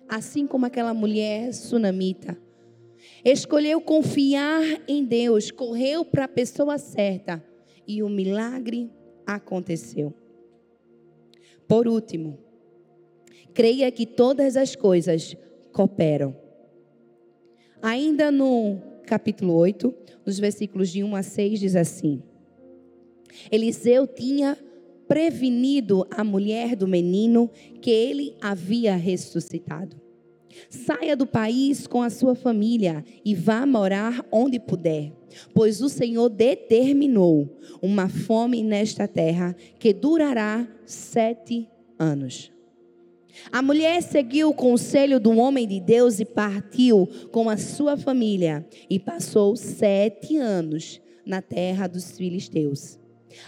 assim 0.09 0.47
como 0.47 0.67
aquela 0.67 0.95
mulher 0.95 1.53
sunamita. 1.53 2.37
Escolheu 3.25 3.81
confiar 3.81 4.63
em 4.89 5.05
Deus, 5.05 5.51
correu 5.51 6.05
para 6.05 6.25
a 6.25 6.29
pessoa 6.29 6.79
certa 6.79 7.45
e 7.87 8.03
o 8.03 8.09
milagre 8.09 8.91
aconteceu. 9.27 10.15
Por 11.69 11.87
último, 11.87 12.39
creia 13.55 13.91
que 13.91 14.07
todas 14.07 14.57
as 14.57 14.75
coisas 14.75 15.37
cooperam. 15.73 16.37
Ainda 17.81 18.31
no 18.31 18.81
capítulo 19.07 19.55
8, 19.55 19.95
nos 20.25 20.39
versículos 20.39 20.91
de 20.91 21.03
1 21.03 21.17
a 21.17 21.23
6, 21.23 21.61
diz 21.61 21.77
assim: 21.77 22.23
Eliseu 23.51 24.07
tinha 24.07 24.57
prevenido 25.09 26.07
a 26.11 26.25
mulher 26.25 26.75
do 26.75 26.89
menino 26.89 27.51
que 27.81 27.91
ele 27.91 28.35
havia 28.41 28.97
ressuscitado. 28.97 30.01
Saia 30.69 31.17
do 31.17 31.27
país 31.27 31.87
com 31.87 32.03
a 32.03 32.11
sua 32.11 32.35
família 32.35 33.05
e 33.25 33.35
vá 33.35 33.67
morar 33.67 34.25
onde 34.31 34.59
puder, 34.59 35.13
pois 35.55 35.81
o 35.81 35.89
Senhor 35.89 36.29
determinou 36.29 37.59
uma 37.81 38.09
fome 38.09 38.63
nesta 38.63 39.09
terra 39.09 39.57
que 39.79 39.93
durará 39.93 40.69
sete 40.85 41.69
anos. 41.99 42.53
A 43.51 43.63
mulher 43.63 44.03
seguiu 44.03 44.51
o 44.51 44.55
conselho 44.55 45.19
do 45.19 45.31
homem 45.39 45.67
de 45.67 45.81
Deus 45.81 46.21
e 46.21 46.25
partiu 46.25 47.09
com 47.31 47.49
a 47.49 47.57
sua 47.57 47.97
família 47.97 48.67
e 48.91 48.99
passou 48.99 49.57
sete 49.57 50.37
anos 50.37 51.01
na 51.25 51.41
terra 51.41 51.87
dos 51.87 52.13
filisteus. 52.13 53.02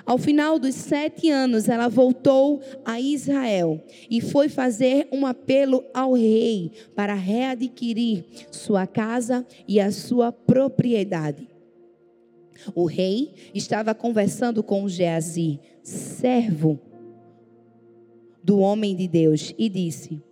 Ao 0.05 0.19
final 0.19 0.59
dos 0.59 0.75
sete 0.75 1.31
anos, 1.31 1.69
ela 1.69 1.89
voltou 1.89 2.61
a 2.85 3.01
Israel 3.01 3.83
e 4.11 4.21
foi 4.21 4.49
fazer 4.49 5.09
um 5.11 5.27
apelo 5.27 5.85
ao 5.93 6.15
rei 6.15 6.73
para 6.95 7.15
readquirir 7.15 8.25
sua 8.51 8.87
casa 8.87 9.47
e 9.67 9.81
a 9.81 9.91
sua 9.91 10.33
propriedade. 10.33 11.49
O 12.75 12.87
rei 12.87 13.35
estava 13.55 13.95
conversando 13.95 14.63
com 14.63 14.89
Geazi, 14.89 15.61
servo 15.83 16.79
do 18.43 18.59
homem 18.59 18.95
de 18.95 19.09
Deus 19.09 19.55
e 19.59 19.69
disse: 19.69 20.23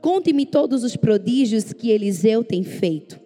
Conte-me 0.00 0.44
todos 0.44 0.84
os 0.84 0.96
prodígios 0.96 1.72
que 1.72 1.90
Eliseu 1.90 2.44
tem 2.44 2.62
feito. 2.62 3.18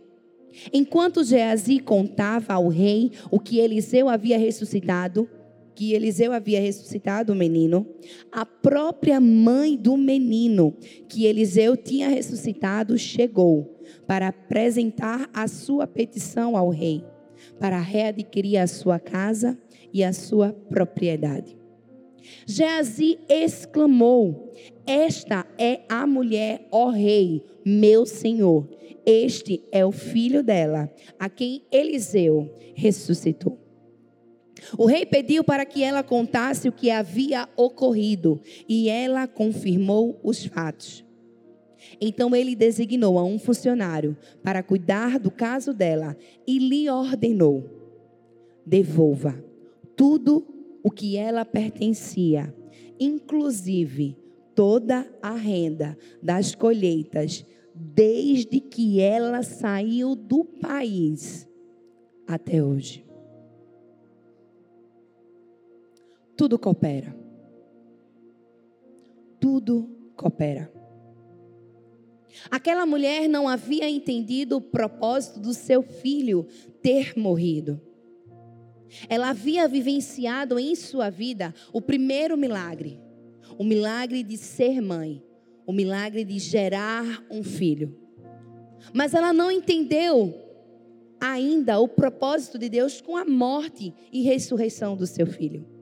Enquanto 0.72 1.24
Geazi 1.24 1.80
contava 1.80 2.54
ao 2.54 2.68
rei 2.68 3.10
o 3.30 3.40
que 3.40 3.58
Eliseu 3.58 4.08
havia 4.08 4.38
ressuscitado, 4.38 5.28
que 5.74 5.92
Eliseu 5.92 6.32
havia 6.32 6.60
ressuscitado 6.60 7.32
o 7.32 7.36
menino, 7.36 7.86
a 8.30 8.46
própria 8.46 9.20
mãe 9.20 9.76
do 9.76 9.96
menino 9.96 10.76
que 11.08 11.26
Eliseu 11.26 11.76
tinha 11.76 12.08
ressuscitado 12.08 12.96
chegou 12.96 13.80
para 14.06 14.28
apresentar 14.28 15.28
a 15.32 15.48
sua 15.48 15.86
petição 15.86 16.56
ao 16.56 16.70
rei, 16.70 17.04
para 17.58 17.80
readquirir 17.80 18.60
a 18.60 18.66
sua 18.66 18.98
casa 18.98 19.58
e 19.92 20.02
a 20.02 20.12
sua 20.12 20.52
propriedade. 20.52 21.56
Geazi 22.46 23.18
exclamou: 23.28 24.52
Esta 24.86 25.46
é 25.58 25.82
a 25.88 26.06
mulher, 26.06 26.66
ó 26.70 26.88
rei, 26.88 27.42
meu 27.64 28.06
senhor. 28.06 28.68
Este 29.06 29.62
é 29.70 29.84
o 29.84 29.92
filho 29.92 30.42
dela, 30.42 30.90
a 31.18 31.28
quem 31.28 31.62
Eliseu 31.70 32.50
ressuscitou. 32.74 33.63
O 34.78 34.86
rei 34.86 35.04
pediu 35.04 35.44
para 35.44 35.64
que 35.64 35.82
ela 35.82 36.02
contasse 36.02 36.68
o 36.68 36.72
que 36.72 36.90
havia 36.90 37.48
ocorrido 37.56 38.40
e 38.68 38.88
ela 38.88 39.26
confirmou 39.26 40.18
os 40.22 40.44
fatos. 40.44 41.04
Então 42.00 42.34
ele 42.34 42.56
designou 42.56 43.18
a 43.18 43.24
um 43.24 43.38
funcionário 43.38 44.16
para 44.42 44.62
cuidar 44.62 45.18
do 45.18 45.30
caso 45.30 45.72
dela 45.72 46.16
e 46.46 46.58
lhe 46.58 46.88
ordenou: 46.88 47.64
devolva 48.66 49.42
tudo 49.96 50.46
o 50.82 50.90
que 50.90 51.16
ela 51.16 51.44
pertencia, 51.44 52.54
inclusive 52.98 54.16
toda 54.54 55.08
a 55.20 55.34
renda 55.34 55.96
das 56.22 56.54
colheitas, 56.54 57.44
desde 57.74 58.60
que 58.60 59.00
ela 59.00 59.42
saiu 59.42 60.14
do 60.14 60.44
país 60.44 61.48
até 62.26 62.62
hoje. 62.62 63.04
Tudo 66.36 66.58
coopera. 66.58 67.16
Tudo 69.40 69.88
coopera. 70.16 70.72
Aquela 72.50 72.84
mulher 72.84 73.28
não 73.28 73.48
havia 73.48 73.88
entendido 73.88 74.56
o 74.56 74.60
propósito 74.60 75.38
do 75.38 75.54
seu 75.54 75.82
filho 75.82 76.46
ter 76.82 77.16
morrido. 77.16 77.80
Ela 79.08 79.30
havia 79.30 79.68
vivenciado 79.68 80.58
em 80.58 80.74
sua 80.74 81.10
vida 81.10 81.54
o 81.72 81.80
primeiro 81.80 82.36
milagre, 82.36 83.00
o 83.58 83.64
milagre 83.64 84.22
de 84.22 84.36
ser 84.36 84.80
mãe, 84.80 85.22
o 85.66 85.72
milagre 85.72 86.24
de 86.24 86.38
gerar 86.38 87.24
um 87.30 87.42
filho. 87.42 87.96
Mas 88.92 89.14
ela 89.14 89.32
não 89.32 89.50
entendeu 89.50 90.34
ainda 91.20 91.78
o 91.78 91.88
propósito 91.88 92.58
de 92.58 92.68
Deus 92.68 93.00
com 93.00 93.16
a 93.16 93.24
morte 93.24 93.94
e 94.12 94.22
ressurreição 94.22 94.96
do 94.96 95.06
seu 95.06 95.26
filho. 95.26 95.73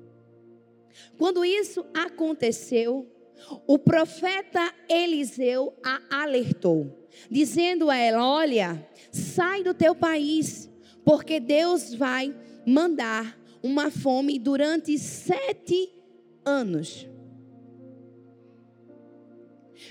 Quando 1.16 1.45
isso 1.45 1.84
aconteceu, 1.95 3.11
o 3.66 3.78
profeta 3.78 4.72
Eliseu 4.88 5.74
a 5.84 6.22
alertou, 6.22 7.09
dizendo 7.30 7.90
a 7.90 7.97
ela: 7.97 8.26
Olha, 8.26 8.88
sai 9.11 9.62
do 9.62 9.74
teu 9.74 9.95
país, 9.95 10.70
porque 11.05 11.40
Deus 11.40 11.95
vai 11.95 12.34
mandar 12.66 13.38
uma 13.62 13.90
fome 13.90 14.38
durante 14.38 14.99
sete 14.99 15.93
anos. 16.45 17.09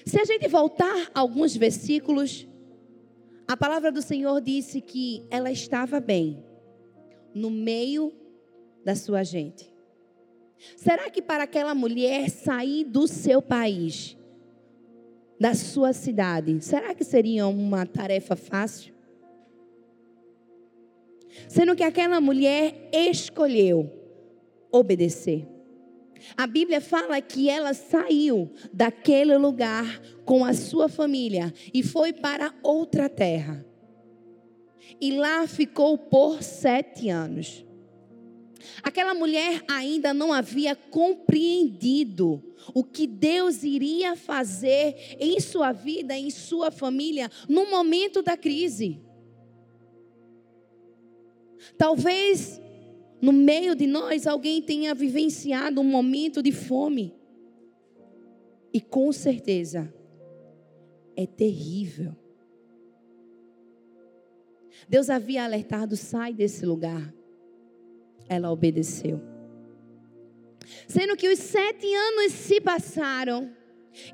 Se 0.06 0.20
a 0.20 0.26
gente 0.26 0.48
voltar 0.48 1.12
alguns 1.14 1.56
versículos, 1.56 2.48
a 3.48 3.56
palavra 3.58 3.92
do 3.92 4.02
Senhor 4.02 4.42
disse 4.42 4.82
que 4.82 5.26
ela 5.30 5.52
estava 5.52 6.00
bem 6.00 6.44
no 7.34 7.50
meio 7.50 8.14
da 8.84 8.96
sua 8.96 9.24
gente. 9.24 9.71
Será 10.82 11.12
que 11.12 11.22
para 11.22 11.44
aquela 11.44 11.76
mulher 11.76 12.28
sair 12.32 12.84
do 12.86 13.08
seu 13.08 13.40
país, 13.40 14.18
da 15.40 15.54
sua 15.54 15.94
cidade, 15.94 16.60
será 16.60 16.96
que 16.96 17.04
seria 17.04 17.46
uma 17.46 17.86
tarefa 17.86 18.36
fácil? 18.36 18.92
Sendo 21.48 21.76
que 21.76 21.84
aquela 21.84 22.20
mulher 22.20 22.90
escolheu 22.92 23.92
obedecer. 24.72 25.48
A 26.36 26.48
Bíblia 26.48 26.82
fala 26.82 27.22
que 27.22 27.48
ela 27.48 27.76
saiu 27.76 28.50
daquele 28.74 29.38
lugar 29.38 30.02
com 30.26 30.44
a 30.44 30.52
sua 30.52 30.90
família 30.90 31.54
e 31.72 31.84
foi 31.84 32.12
para 32.12 32.56
outra 32.64 33.08
terra. 33.08 33.64
E 35.00 35.12
lá 35.12 35.46
ficou 35.46 35.96
por 35.96 36.42
sete 36.42 37.08
anos. 37.08 37.64
Aquela 38.84 39.14
mulher 39.14 39.64
ainda 39.68 40.14
não 40.14 40.32
havia 40.32 40.76
compreendido 40.76 42.44
o 42.74 42.84
que 42.84 43.08
Deus 43.08 43.64
iria 43.64 44.16
fazer 44.16 44.96
em 45.20 45.40
sua 45.40 45.72
vida, 45.72 46.16
em 46.18 46.30
sua 46.30 46.72
família, 46.72 47.30
no 47.48 47.70
momento 47.70 48.22
da 48.22 48.38
crise. 48.38 49.00
Talvez 51.78 52.62
no 53.22 53.32
meio 53.32 53.76
de 53.76 53.86
nós 53.86 54.26
alguém 54.26 54.62
tenha 54.62 54.94
vivenciado 54.96 55.82
um 55.82 55.86
momento 55.86 56.42
de 56.42 56.52
fome. 56.52 57.16
E 58.74 58.80
com 58.80 59.12
certeza 59.12 59.94
é 61.16 61.26
terrível. 61.26 62.16
Deus 64.88 65.10
havia 65.10 65.44
alertado: 65.44 65.96
sai 65.96 66.34
desse 66.34 66.66
lugar 66.66 67.14
ela 68.32 68.50
obedeceu. 68.50 69.22
Sendo 70.88 71.18
que 71.18 71.28
os 71.28 71.38
sete 71.38 71.94
anos 71.94 72.32
se 72.32 72.62
passaram 72.62 73.52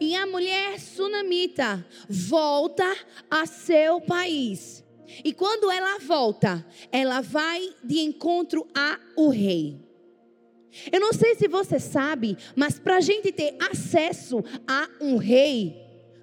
e 0.02 0.16
a 0.16 0.26
mulher 0.26 0.80
sunamita 0.80 1.86
volta 2.10 2.98
a 3.30 3.46
seu 3.46 4.02
país. 4.02 4.84
E 5.24 5.32
quando 5.32 5.70
ela 5.70 6.00
volta, 6.00 6.66
ela 6.92 7.22
vai 7.22 7.70
de 7.84 8.00
encontro 8.00 8.68
a 8.76 9.00
o 9.16 9.30
rei. 9.30 9.80
Eu 10.92 11.00
não 11.00 11.14
sei 11.14 11.36
se 11.36 11.48
você 11.48 11.80
sabe, 11.80 12.36
mas 12.56 12.80
para 12.80 12.98
a 12.98 13.02
gente 13.02 13.32
ter 13.32 13.56
acesso 13.72 14.44
a 14.68 14.90
um 15.00 15.18
rei, 15.18 15.76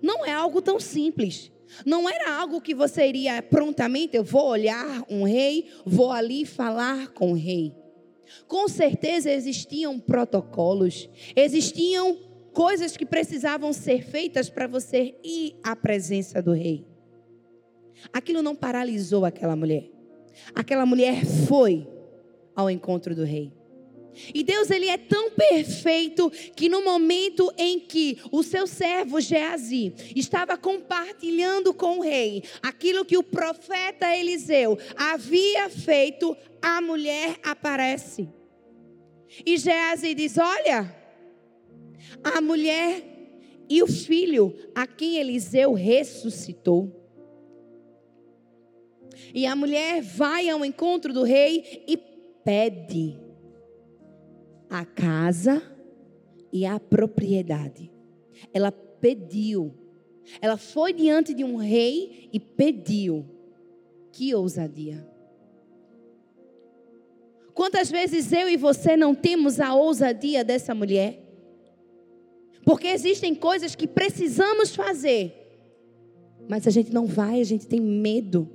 não 0.03 0.27
é 0.27 0.33
algo 0.33 0.61
tão 0.61 0.81
simples. 0.81 1.53
Não 1.87 2.09
era 2.09 2.37
algo 2.37 2.61
que 2.61 2.75
você 2.75 3.07
iria 3.07 3.43
prontamente, 3.43 4.17
eu 4.17 4.23
vou 4.23 4.47
olhar 4.49 5.05
um 5.09 5.25
rei, 5.25 5.71
vou 5.85 6.13
ali 6.13 6.45
falar 6.45 7.09
com 7.09 7.33
o 7.33 7.35
rei. 7.35 7.84
Com 8.47 8.69
certeza 8.69 9.31
existiam 9.31 9.99
protocolos, 9.99 11.09
existiam 11.35 12.19
coisas 12.53 12.97
que 12.97 13.05
precisavam 13.05 13.73
ser 13.73 14.05
feitas 14.05 14.49
para 14.49 14.67
você 14.67 15.15
ir 15.23 15.57
à 15.63 15.75
presença 15.75 16.41
do 16.41 16.53
rei. 16.53 16.87
Aquilo 18.13 18.43
não 18.43 18.55
paralisou 18.55 19.25
aquela 19.25 19.57
mulher. 19.57 19.91
Aquela 20.55 20.87
mulher 20.87 21.25
foi 21.25 21.89
ao 22.55 22.71
encontro 22.71 23.15
do 23.15 23.25
rei. 23.25 23.53
E 24.35 24.43
Deus 24.43 24.71
ele 24.71 24.89
é 24.89 24.97
tão 24.97 25.31
perfeito 25.31 26.31
que 26.55 26.69
no 26.69 26.85
momento 26.85 27.53
em 27.57 27.81
que 27.81 28.19
o 28.31 28.43
seu 28.43 28.67
servo 28.67 29.21
Geazi 29.21 29.93
estava 30.15 30.57
compartilhando 30.57 31.75
com 31.75 31.99
o 31.99 32.03
rei 32.03 32.43
aquilo 32.63 33.05
que 33.05 33.17
o 33.17 33.23
profeta 33.23 34.17
Eliseu 34.17 34.79
havia 34.97 35.69
feito, 35.69 36.37
a 36.61 36.81
mulher 36.81 37.39
aparece. 37.43 38.29
E 39.45 39.57
Geazi 39.57 40.15
diz: 40.15 40.39
Olha, 40.39 40.95
a 42.23 42.41
mulher 42.41 43.03
e 43.69 43.83
o 43.83 43.87
filho 43.87 44.55
a 44.75 44.87
quem 44.87 45.17
Eliseu 45.17 45.73
ressuscitou. 45.73 47.01
E 49.33 49.47
a 49.47 49.57
mulher 49.57 50.03
vai 50.03 50.49
ao 50.49 50.65
encontro 50.65 51.13
do 51.13 51.23
rei 51.23 51.85
e 51.89 51.97
pede 51.97 53.24
a 54.79 54.85
casa 54.85 55.63
e 56.53 56.67
a 56.67 56.79
propriedade. 56.79 57.91
Ela 58.53 58.73
pediu. 58.73 59.73
Ela 60.41 60.57
foi 60.57 60.93
diante 60.93 61.35
de 61.35 61.45
um 61.45 61.57
rei 61.57 62.29
e 62.33 62.41
pediu. 62.41 63.25
Que 64.13 64.35
ousadia. 64.35 65.09
Quantas 67.53 67.91
vezes 67.91 68.33
eu 68.33 68.49
e 68.49 68.57
você 68.57 68.97
não 68.97 69.15
temos 69.15 69.61
a 69.61 69.75
ousadia 69.75 70.45
dessa 70.45 70.75
mulher? 70.75 71.21
Porque 72.65 72.89
existem 72.89 73.35
coisas 73.35 73.75
que 73.75 73.87
precisamos 73.87 74.75
fazer, 74.75 75.35
mas 76.49 76.67
a 76.67 76.71
gente 76.71 76.93
não 76.93 77.07
vai, 77.07 77.41
a 77.41 77.45
gente 77.45 77.67
tem 77.67 77.81
medo. 77.81 78.51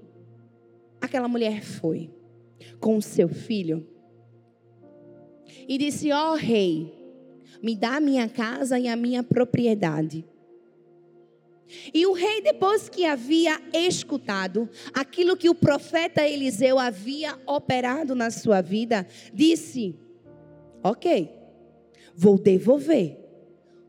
Aquela 0.99 1.27
mulher 1.27 1.63
foi 1.63 2.09
com 2.79 2.97
o 2.97 3.01
seu 3.01 3.29
filho 3.29 3.87
e 5.69 5.77
disse: 5.77 6.11
Ó 6.11 6.31
oh, 6.31 6.35
rei, 6.35 6.91
me 7.61 7.75
dá 7.75 7.97
a 7.97 7.99
minha 7.99 8.27
casa 8.27 8.79
e 8.79 8.87
a 8.87 8.95
minha 8.95 9.21
propriedade. 9.21 10.25
E 11.93 12.07
o 12.07 12.13
rei, 12.13 12.41
depois 12.41 12.89
que 12.89 13.05
havia 13.05 13.61
escutado 13.71 14.67
aquilo 14.91 15.37
que 15.37 15.47
o 15.47 15.53
profeta 15.53 16.27
Eliseu 16.27 16.79
havia 16.79 17.39
operado 17.45 18.15
na 18.15 18.31
sua 18.31 18.61
vida, 18.61 19.05
disse: 19.31 19.95
Ok, 20.83 21.29
vou 22.15 22.39
devolver 22.39 23.17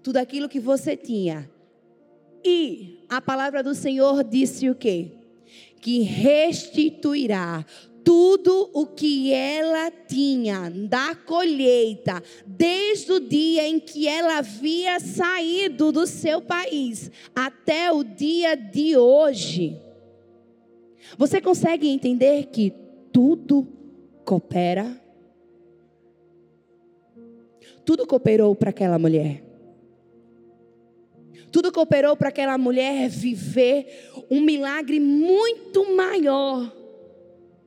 tudo 0.03 0.19
aquilo 0.19 0.51
que 0.51 0.61
você 0.61 0.95
tinha. 0.95 1.51
E 2.45 3.05
a 3.09 3.23
palavra 3.23 3.63
do 3.63 3.75
Senhor 3.75 4.23
disse 4.23 4.69
o 4.69 4.75
quê? 4.75 5.13
Que 5.81 6.03
restituirá 6.03 7.65
tudo 8.05 8.71
o 8.73 8.87
que 8.87 9.33
ela 9.33 9.91
tinha 9.91 10.71
da 10.71 11.15
colheita, 11.15 12.23
desde 12.47 13.13
o 13.13 13.21
dia 13.21 13.67
em 13.67 13.79
que 13.79 14.07
ela 14.09 14.39
havia 14.39 14.99
saído 15.01 15.93
do 15.93 16.07
seu 16.07 16.41
país 16.41 17.11
até 17.35 17.93
o 17.93 18.03
dia 18.03 18.55
de 18.55 18.97
hoje. 18.97 19.81
Você 21.17 21.41
consegue 21.41 21.89
entender 21.89 22.47
que 22.47 22.73
tudo 23.13 23.67
coopera? 24.25 25.01
Tudo 27.85 28.07
cooperou 28.07 28.55
para 28.55 28.71
aquela 28.71 28.99
mulher. 28.99 29.43
Tudo 31.51 31.73
cooperou 31.73 32.17
para 32.17 32.29
aquela 32.29 32.57
mulher 32.57 33.09
viver 33.09 34.09
um 34.31 34.41
milagre 34.41 35.01
muito 35.01 35.97
maior 35.97 36.80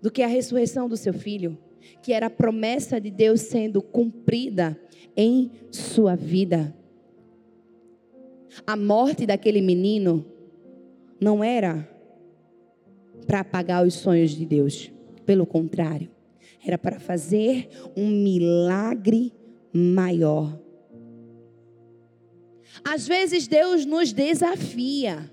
do 0.04 0.12
que 0.12 0.22
a 0.22 0.28
ressurreição 0.28 0.90
do 0.90 0.98
seu 0.98 1.14
filho, 1.14 1.58
que 2.02 2.12
era 2.12 2.26
a 2.26 2.30
promessa 2.30 3.00
de 3.00 3.10
Deus 3.10 3.40
sendo 3.40 3.82
cumprida 3.82 4.78
em 5.16 5.50
sua 5.72 6.14
vida. 6.14 6.76
A 8.68 8.76
morte 8.76 9.26
daquele 9.26 9.62
menino 9.62 10.26
não 11.22 11.42
era 11.42 11.90
para 13.26 13.40
apagar 13.40 13.88
os 13.88 13.94
sonhos 13.94 14.32
de 14.32 14.46
Deus, 14.46 14.92
pelo 15.26 15.46
contrário, 15.46 16.12
era 16.62 16.78
para 16.78 17.00
fazer 17.00 17.70
um 17.96 18.10
milagre 18.10 19.32
maior. 19.72 20.60
Às 22.84 23.08
vezes 23.08 23.48
Deus 23.48 23.86
nos 23.86 24.12
desafia 24.12 25.32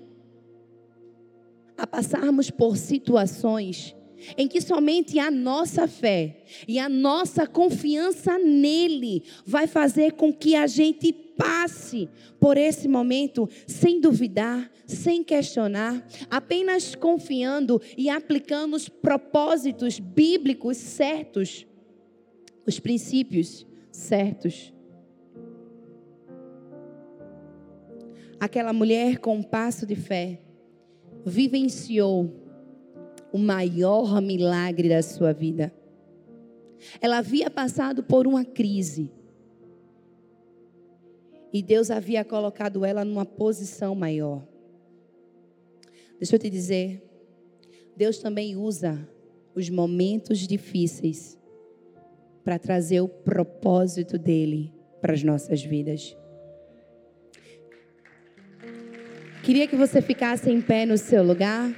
a 1.77 1.85
passarmos 1.85 2.49
por 2.49 2.77
situações 2.77 3.97
em 4.37 4.47
que 4.47 4.61
somente 4.61 5.19
a 5.19 5.29
nossa 5.29 5.87
fé 5.87 6.43
e 6.67 6.79
a 6.79 6.87
nossa 6.87 7.47
confiança 7.47 8.37
nele 8.37 9.23
vai 9.45 9.67
fazer 9.67 10.13
com 10.13 10.33
que 10.33 10.55
a 10.55 10.67
gente 10.67 11.11
passe 11.11 12.09
por 12.39 12.57
esse 12.57 12.87
momento 12.87 13.49
sem 13.65 13.99
duvidar, 13.99 14.69
sem 14.85 15.23
questionar, 15.23 16.05
apenas 16.29 16.93
confiando 16.95 17.81
e 17.97 18.09
aplicando 18.09 18.75
os 18.75 18.87
propósitos 18.87 19.99
bíblicos 19.99 20.77
certos, 20.77 21.65
os 22.65 22.79
princípios 22.79 23.65
certos. 23.91 24.73
Aquela 28.39 28.73
mulher 28.73 29.19
com 29.19 29.37
um 29.37 29.43
passo 29.43 29.85
de 29.85 29.95
fé 29.95 30.41
vivenciou 31.25 32.40
o 33.31 33.37
maior 33.37 34.21
milagre 34.21 34.89
da 34.89 35.01
sua 35.01 35.33
vida. 35.33 35.73
Ela 36.99 37.19
havia 37.19 37.49
passado 37.49 38.03
por 38.03 38.27
uma 38.27 38.43
crise. 38.43 39.11
E 41.53 41.61
Deus 41.61 41.91
havia 41.91 42.23
colocado 42.23 42.85
ela 42.85 43.03
numa 43.03 43.25
posição 43.25 43.93
maior. 43.93 44.47
Deixa 46.17 46.35
eu 46.35 46.39
te 46.39 46.49
dizer, 46.49 47.03
Deus 47.95 48.19
também 48.19 48.55
usa 48.55 49.07
os 49.53 49.69
momentos 49.69 50.39
difíceis 50.39 51.37
para 52.43 52.57
trazer 52.57 53.01
o 53.01 53.07
propósito 53.07 54.17
dele 54.17 54.73
para 55.01 55.13
as 55.13 55.23
nossas 55.23 55.61
vidas. 55.63 56.15
Queria 59.43 59.67
que 59.67 59.75
você 59.75 60.01
ficasse 60.01 60.49
em 60.49 60.61
pé 60.61 60.85
no 60.85 60.97
seu 60.97 61.23
lugar. 61.23 61.73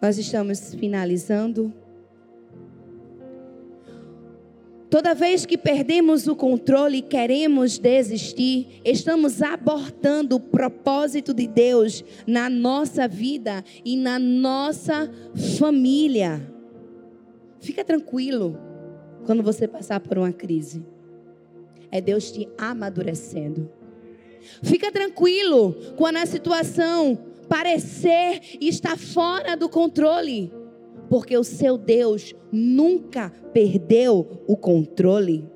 Nós 0.00 0.16
estamos 0.16 0.74
finalizando. 0.74 1.72
Toda 4.88 5.14
vez 5.14 5.44
que 5.44 5.58
perdemos 5.58 6.26
o 6.26 6.34
controle 6.34 6.98
e 6.98 7.02
queremos 7.02 7.78
desistir, 7.78 8.80
estamos 8.84 9.42
abortando 9.42 10.36
o 10.36 10.40
propósito 10.40 11.34
de 11.34 11.46
Deus 11.46 12.02
na 12.26 12.48
nossa 12.48 13.06
vida 13.06 13.62
e 13.84 13.96
na 13.96 14.18
nossa 14.18 15.10
família. 15.58 16.40
Fica 17.60 17.84
tranquilo 17.84 18.58
quando 19.26 19.42
você 19.42 19.68
passar 19.68 20.00
por 20.00 20.16
uma 20.16 20.32
crise. 20.32 20.82
É 21.90 22.00
Deus 22.00 22.30
te 22.30 22.48
amadurecendo. 22.56 23.70
Fica 24.62 24.90
tranquilo 24.90 25.74
quando 25.96 26.16
a 26.16 26.24
situação 26.24 27.27
parecer 27.48 28.40
estar 28.60 28.96
fora 28.96 29.56
do 29.56 29.68
controle, 29.68 30.52
porque 31.08 31.36
o 31.36 31.44
seu 31.44 31.78
Deus 31.78 32.34
nunca 32.52 33.30
perdeu 33.52 34.42
o 34.46 34.56
controle. 34.56 35.48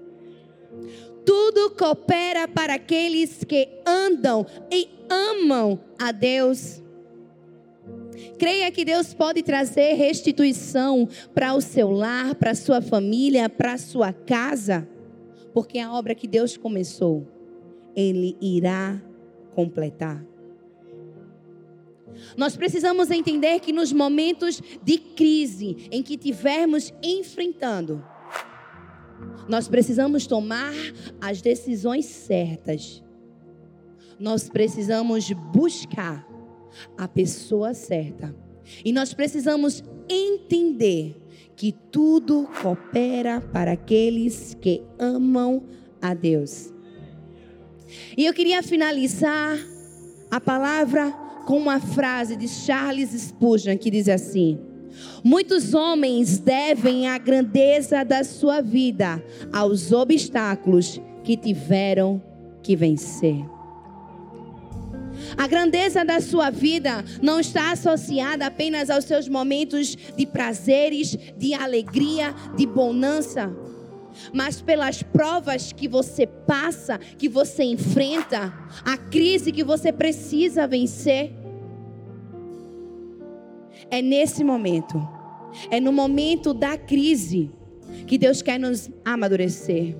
Tudo 1.24 1.70
coopera 1.70 2.48
para 2.48 2.74
aqueles 2.74 3.44
que 3.44 3.68
andam 3.86 4.44
e 4.70 4.88
amam 5.08 5.78
a 5.98 6.10
Deus. 6.10 6.82
Creia 8.38 8.70
que 8.70 8.84
Deus 8.84 9.14
pode 9.14 9.42
trazer 9.42 9.94
restituição 9.94 11.08
para 11.34 11.54
o 11.54 11.60
seu 11.60 11.90
lar, 11.90 12.34
para 12.34 12.50
a 12.50 12.56
sua 12.56 12.80
família, 12.80 13.48
para 13.48 13.74
a 13.74 13.78
sua 13.78 14.12
casa, 14.12 14.88
porque 15.54 15.78
a 15.78 15.92
obra 15.92 16.14
que 16.14 16.26
Deus 16.26 16.56
começou, 16.56 17.26
Ele 17.94 18.36
irá 18.40 19.00
completar. 19.54 20.31
Nós 22.36 22.56
precisamos 22.56 23.10
entender 23.10 23.60
que 23.60 23.72
nos 23.72 23.92
momentos 23.92 24.60
de 24.82 24.98
crise 24.98 25.88
em 25.90 26.02
que 26.02 26.16
tivermos 26.16 26.92
enfrentando, 27.02 28.04
nós 29.48 29.68
precisamos 29.68 30.26
tomar 30.26 30.72
as 31.20 31.40
decisões 31.40 32.06
certas. 32.06 33.02
Nós 34.18 34.48
precisamos 34.48 35.30
buscar 35.52 36.26
a 36.96 37.08
pessoa 37.08 37.74
certa. 37.74 38.34
E 38.84 38.92
nós 38.92 39.12
precisamos 39.12 39.82
entender 40.08 41.16
que 41.56 41.72
tudo 41.90 42.48
coopera 42.60 43.40
para 43.40 43.72
aqueles 43.72 44.56
que 44.60 44.82
amam 44.98 45.64
a 46.00 46.14
Deus. 46.14 46.72
E 48.16 48.24
eu 48.24 48.32
queria 48.32 48.62
finalizar 48.62 49.58
a 50.30 50.40
palavra 50.40 51.12
com 51.44 51.58
uma 51.58 51.80
frase 51.80 52.36
de 52.36 52.48
Charles 52.48 53.10
Spurgeon 53.10 53.76
que 53.76 53.90
diz 53.90 54.08
assim: 54.08 54.58
Muitos 55.22 55.74
homens 55.74 56.38
devem 56.38 57.08
a 57.08 57.18
grandeza 57.18 58.04
da 58.04 58.24
sua 58.24 58.60
vida 58.60 59.22
aos 59.52 59.92
obstáculos 59.92 61.00
que 61.24 61.36
tiveram 61.36 62.22
que 62.62 62.76
vencer. 62.76 63.44
A 65.36 65.46
grandeza 65.46 66.04
da 66.04 66.20
sua 66.20 66.50
vida 66.50 67.04
não 67.22 67.40
está 67.40 67.72
associada 67.72 68.46
apenas 68.46 68.90
aos 68.90 69.04
seus 69.04 69.28
momentos 69.28 69.96
de 70.16 70.26
prazeres, 70.26 71.16
de 71.36 71.54
alegria, 71.54 72.34
de 72.56 72.66
bonança, 72.66 73.54
mas 74.32 74.60
pelas 74.60 75.02
provas 75.02 75.72
que 75.72 75.88
você 75.88 76.26
passa, 76.26 76.98
que 76.98 77.28
você 77.28 77.64
enfrenta, 77.64 78.52
a 78.84 78.96
crise 78.96 79.52
que 79.52 79.64
você 79.64 79.92
precisa 79.92 80.66
vencer. 80.66 81.32
É 83.90 84.00
nesse 84.00 84.42
momento, 84.42 85.00
é 85.70 85.80
no 85.80 85.92
momento 85.92 86.54
da 86.54 86.76
crise, 86.76 87.50
que 88.06 88.16
Deus 88.16 88.40
quer 88.40 88.58
nos 88.58 88.90
amadurecer, 89.04 89.96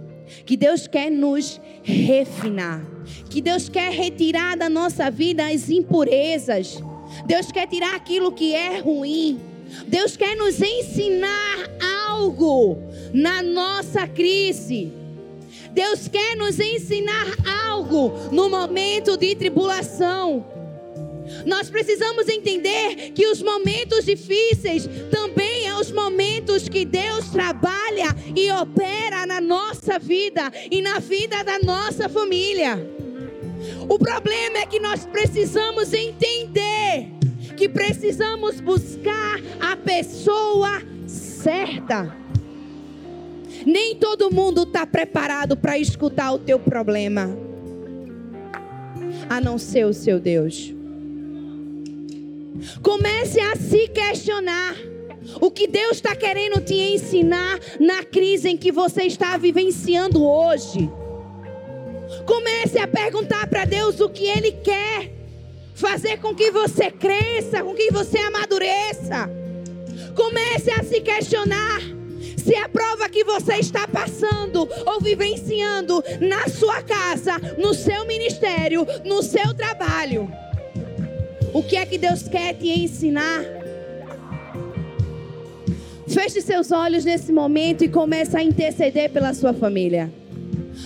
que 0.47 0.57
Deus 0.57 0.87
quer 0.87 1.11
nos 1.11 1.61
refinar, 1.83 2.83
que 3.29 3.41
Deus 3.41 3.69
quer 3.69 3.93
retirar 3.93 4.57
da 4.57 4.69
nossa 4.69 5.11
vida 5.11 5.47
as 5.47 5.69
impurezas, 5.69 6.83
Deus 7.27 7.53
quer 7.53 7.67
tirar 7.67 7.95
aquilo 7.95 8.33
que 8.33 8.55
é 8.55 8.79
ruim, 8.79 9.39
Deus 9.87 10.17
quer 10.17 10.37
nos 10.37 10.61
ensinar 10.61 11.71
algo 12.09 12.79
na 13.13 13.43
nossa 13.43 14.07
crise. 14.07 14.93
Deus 15.73 16.09
quer 16.09 16.37
nos 16.37 16.59
ensinar 16.61 17.27
algo 17.67 18.13
no 18.31 18.49
momento 18.49 19.17
de 19.17 19.35
tribulação. 19.35 20.47
Nós 21.47 21.71
precisamos 21.71 22.29
entender 22.29 23.13
que 23.15 23.27
os 23.27 23.41
momentos 23.41 24.05
difíceis 24.05 24.89
também 25.11 25.53
são 25.73 25.81
os 25.81 25.91
momentos 25.91 26.69
que 26.69 26.85
Deus 26.85 27.31
trabalha 27.31 28.15
e 28.37 28.51
opera 28.53 29.27
na 29.27 29.41
nossa 29.41 29.99
vida 29.99 30.53
e 30.71 30.83
na 30.83 30.99
vida 30.99 31.43
da 31.43 31.59
nossa 31.59 32.09
família. 32.09 32.79
O 33.89 33.99
problema 33.99 34.59
é 34.59 34.67
que 34.67 34.79
nós 34.79 35.07
precisamos 35.07 35.93
entender 35.93 37.09
que 37.57 37.69
precisamos 37.69 38.61
buscar 38.61 39.41
a 39.61 39.77
pessoa 39.77 40.83
certa. 41.07 42.22
Nem 43.67 43.95
todo 43.97 44.31
mundo 44.31 44.63
está 44.63 44.87
preparado 44.87 45.57
para 45.57 45.79
escutar 45.79 46.33
o 46.33 46.39
teu 46.39 46.59
problema, 46.59 47.31
a 49.29 49.41
não 49.41 49.59
ser 49.59 49.87
o 49.87 49.93
seu 49.93 50.19
Deus. 50.19 50.75
Comece 52.83 53.41
a 53.41 53.57
se 53.57 53.89
questionar. 53.89 54.77
O 55.41 55.53
que 55.53 55.69
Deus 55.69 55.93
está 55.93 56.17
querendo 56.17 56.61
te 56.61 56.75
ensinar 56.75 57.59
na 57.79 58.03
crise 58.03 58.49
em 58.49 58.57
que 58.57 58.73
você 58.73 59.05
está 59.05 59.37
vivenciando 59.37 60.25
hoje. 60.25 60.91
Comece 62.27 62.79
a 62.79 62.89
perguntar 62.89 63.47
para 63.47 63.65
Deus 63.65 64.01
o 64.01 64.09
que 64.09 64.25
Ele 64.25 64.51
quer 64.51 65.13
fazer 65.75 66.19
com 66.19 66.35
que 66.35 66.51
você 66.51 66.91
cresça, 66.91 67.63
com 67.63 67.73
que 67.73 67.93
você 67.93 68.19
amadureça. 68.19 69.31
Comece 70.17 70.71
a 70.73 70.83
se 70.83 71.01
questionar 71.01 71.81
se 72.37 72.55
a 72.57 72.69
prova 72.69 73.09
que 73.09 73.25
você 73.25 73.55
está 73.55 73.87
passando 73.87 74.69
ou 74.87 75.01
vivenciando 75.01 76.03
na 76.21 76.49
sua 76.49 76.83
casa, 76.83 77.39
no 77.59 77.75
seu 77.75 78.07
ministério, 78.07 78.87
no 79.05 79.23
seu 79.23 79.55
trabalho. 79.55 80.31
O 81.53 81.63
que 81.63 81.77
é 81.77 81.85
que 81.85 81.99
Deus 81.99 82.23
quer 82.23 82.55
te 82.55 82.69
ensinar? 82.69 83.45
Feche 86.09 86.41
seus 86.41 86.71
olhos 86.71 87.05
nesse 87.05 87.33
momento 87.33 87.85
e 87.85 87.89
comece 87.89 88.37
a 88.37 88.43
interceder 88.43 89.11
pela 89.11 89.33
sua 89.33 89.53
família. 89.53 90.13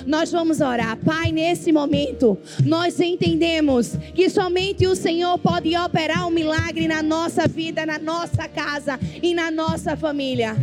Nós 0.07 0.30
vamos 0.30 0.61
orar. 0.61 0.97
Pai, 0.99 1.32
nesse 1.32 1.72
momento, 1.72 2.38
nós 2.64 3.01
entendemos 3.01 3.97
que 4.14 4.28
somente 4.28 4.86
o 4.86 4.94
Senhor 4.94 5.38
pode 5.38 5.76
operar 5.76 6.26
um 6.26 6.30
milagre 6.30 6.86
na 6.86 7.03
nossa 7.03 7.47
vida, 7.49 7.86
na 7.86 7.99
nossa 7.99 8.49
casa 8.49 8.99
e 9.22 9.34
na 9.34 9.51
nossa 9.51 9.97
família. 9.97 10.57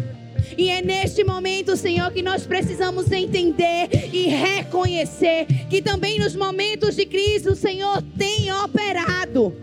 E 0.58 0.70
é 0.70 0.82
neste 0.82 1.24
momento, 1.24 1.76
Senhor, 1.76 2.12
que 2.12 2.22
nós 2.22 2.46
precisamos 2.46 3.12
entender 3.12 3.90
e 4.12 4.28
reconhecer 4.28 5.46
que 5.70 5.82
também 5.82 6.20
nos 6.20 6.36
momentos 6.36 6.96
de 6.96 7.06
crise 7.06 7.50
o 7.50 7.56
Senhor 7.56 8.02
tem 8.18 8.52
operado 8.52 9.54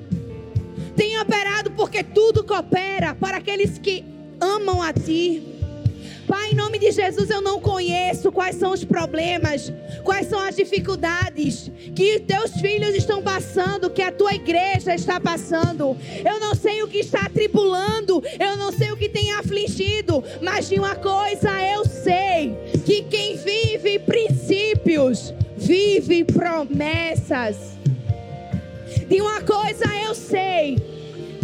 tem 1.01 1.18
operado 1.18 1.70
porque 1.70 2.05
tudo 2.05 2.45
coopera 2.45 3.14
para 3.14 3.38
aqueles 3.38 3.78
que 3.78 4.05
amam 4.38 4.82
a 4.82 4.93
Ti. 4.93 5.59
Pai, 6.30 6.52
em 6.52 6.54
nome 6.54 6.78
de 6.78 6.92
Jesus, 6.92 7.28
eu 7.28 7.42
não 7.42 7.58
conheço 7.60 8.30
quais 8.30 8.54
são 8.54 8.70
os 8.70 8.84
problemas, 8.84 9.72
quais 10.04 10.28
são 10.28 10.38
as 10.38 10.54
dificuldades 10.54 11.72
que 11.92 12.20
teus 12.20 12.52
filhos 12.52 12.94
estão 12.94 13.20
passando, 13.20 13.90
que 13.90 14.00
a 14.00 14.12
tua 14.12 14.32
igreja 14.32 14.94
está 14.94 15.18
passando. 15.18 15.96
Eu 16.24 16.38
não 16.38 16.54
sei 16.54 16.84
o 16.84 16.86
que 16.86 16.98
está 16.98 17.28
tribulando, 17.28 18.22
eu 18.38 18.56
não 18.56 18.70
sei 18.70 18.92
o 18.92 18.96
que 18.96 19.08
tem 19.08 19.32
afligido, 19.32 20.22
mas 20.40 20.68
de 20.68 20.78
uma 20.78 20.94
coisa 20.94 21.50
eu 21.74 21.84
sei: 21.84 22.56
que 22.86 23.02
quem 23.02 23.36
vive 23.36 23.98
princípios, 23.98 25.34
vive 25.56 26.22
promessas. 26.22 27.56
De 29.08 29.20
uma 29.20 29.40
coisa 29.40 29.84
eu 30.06 30.14
sei: 30.14 30.78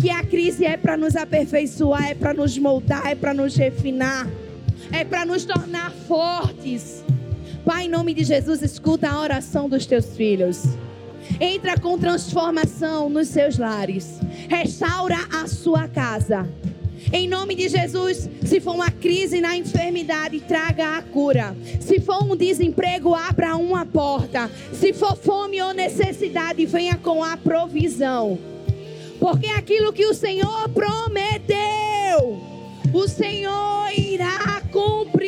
que 0.01 0.11
a 0.11 0.23
crise 0.23 0.65
é 0.65 0.77
para 0.77 0.97
nos 0.97 1.17
aperfeiçoar, 1.17 2.11
é 2.11 2.15
para 2.15 2.33
nos 2.33 2.57
moldar, 2.57 3.05
é 3.05 3.17
para 3.17 3.35
nos 3.35 3.57
refinar, 3.57 4.31
é 4.93 5.05
para 5.05 5.25
nos 5.25 5.45
tornar 5.45 5.91
fortes. 6.07 7.05
Pai, 7.65 7.87
em 7.87 7.89
nome 7.89 8.15
de 8.15 8.25
Jesus, 8.25 8.63
escuta 8.63 9.09
a 9.09 9.21
oração 9.21 9.69
dos 9.69 9.87
teus 9.87 10.17
filhos. 10.17 10.65
Entra 11.41 11.79
com 11.79 11.99
transformação 11.99 13.09
nos 13.09 13.29
seus 13.29 13.59
lares. 13.59 14.21
Restaura 14.49 15.19
a 15.33 15.47
sua 15.49 15.89
casa. 15.89 16.49
Em 17.13 17.29
nome 17.29 17.55
de 17.55 17.69
Jesus, 17.69 18.29
se 18.45 18.61
for 18.61 18.75
uma 18.75 18.91
crise 18.91 19.41
na 19.41 19.57
enfermidade, 19.57 20.41
traga 20.41 20.97
a 20.97 21.03
cura. 21.03 21.57
Se 21.81 22.01
for 22.01 22.23
um 22.25 22.37
desemprego, 22.37 23.15
abra 23.15 23.57
uma 23.57 23.85
porta. 23.85 24.51
Se 24.73 24.93
for 24.93 25.17
fome 25.17 25.61
ou 25.63 25.73
necessidade, 25.73 26.67
venha 26.67 26.97
com 26.97 27.23
a 27.23 27.37
provisão. 27.37 28.39
Porque 29.21 29.47
aquilo 29.47 29.93
que 29.93 30.07
o 30.07 30.15
Senhor 30.15 30.69
prometeu, 30.71 31.57
o 32.97 33.07
Senhor 33.07 33.93
irá 33.93 34.63
cumprir. 34.73 35.26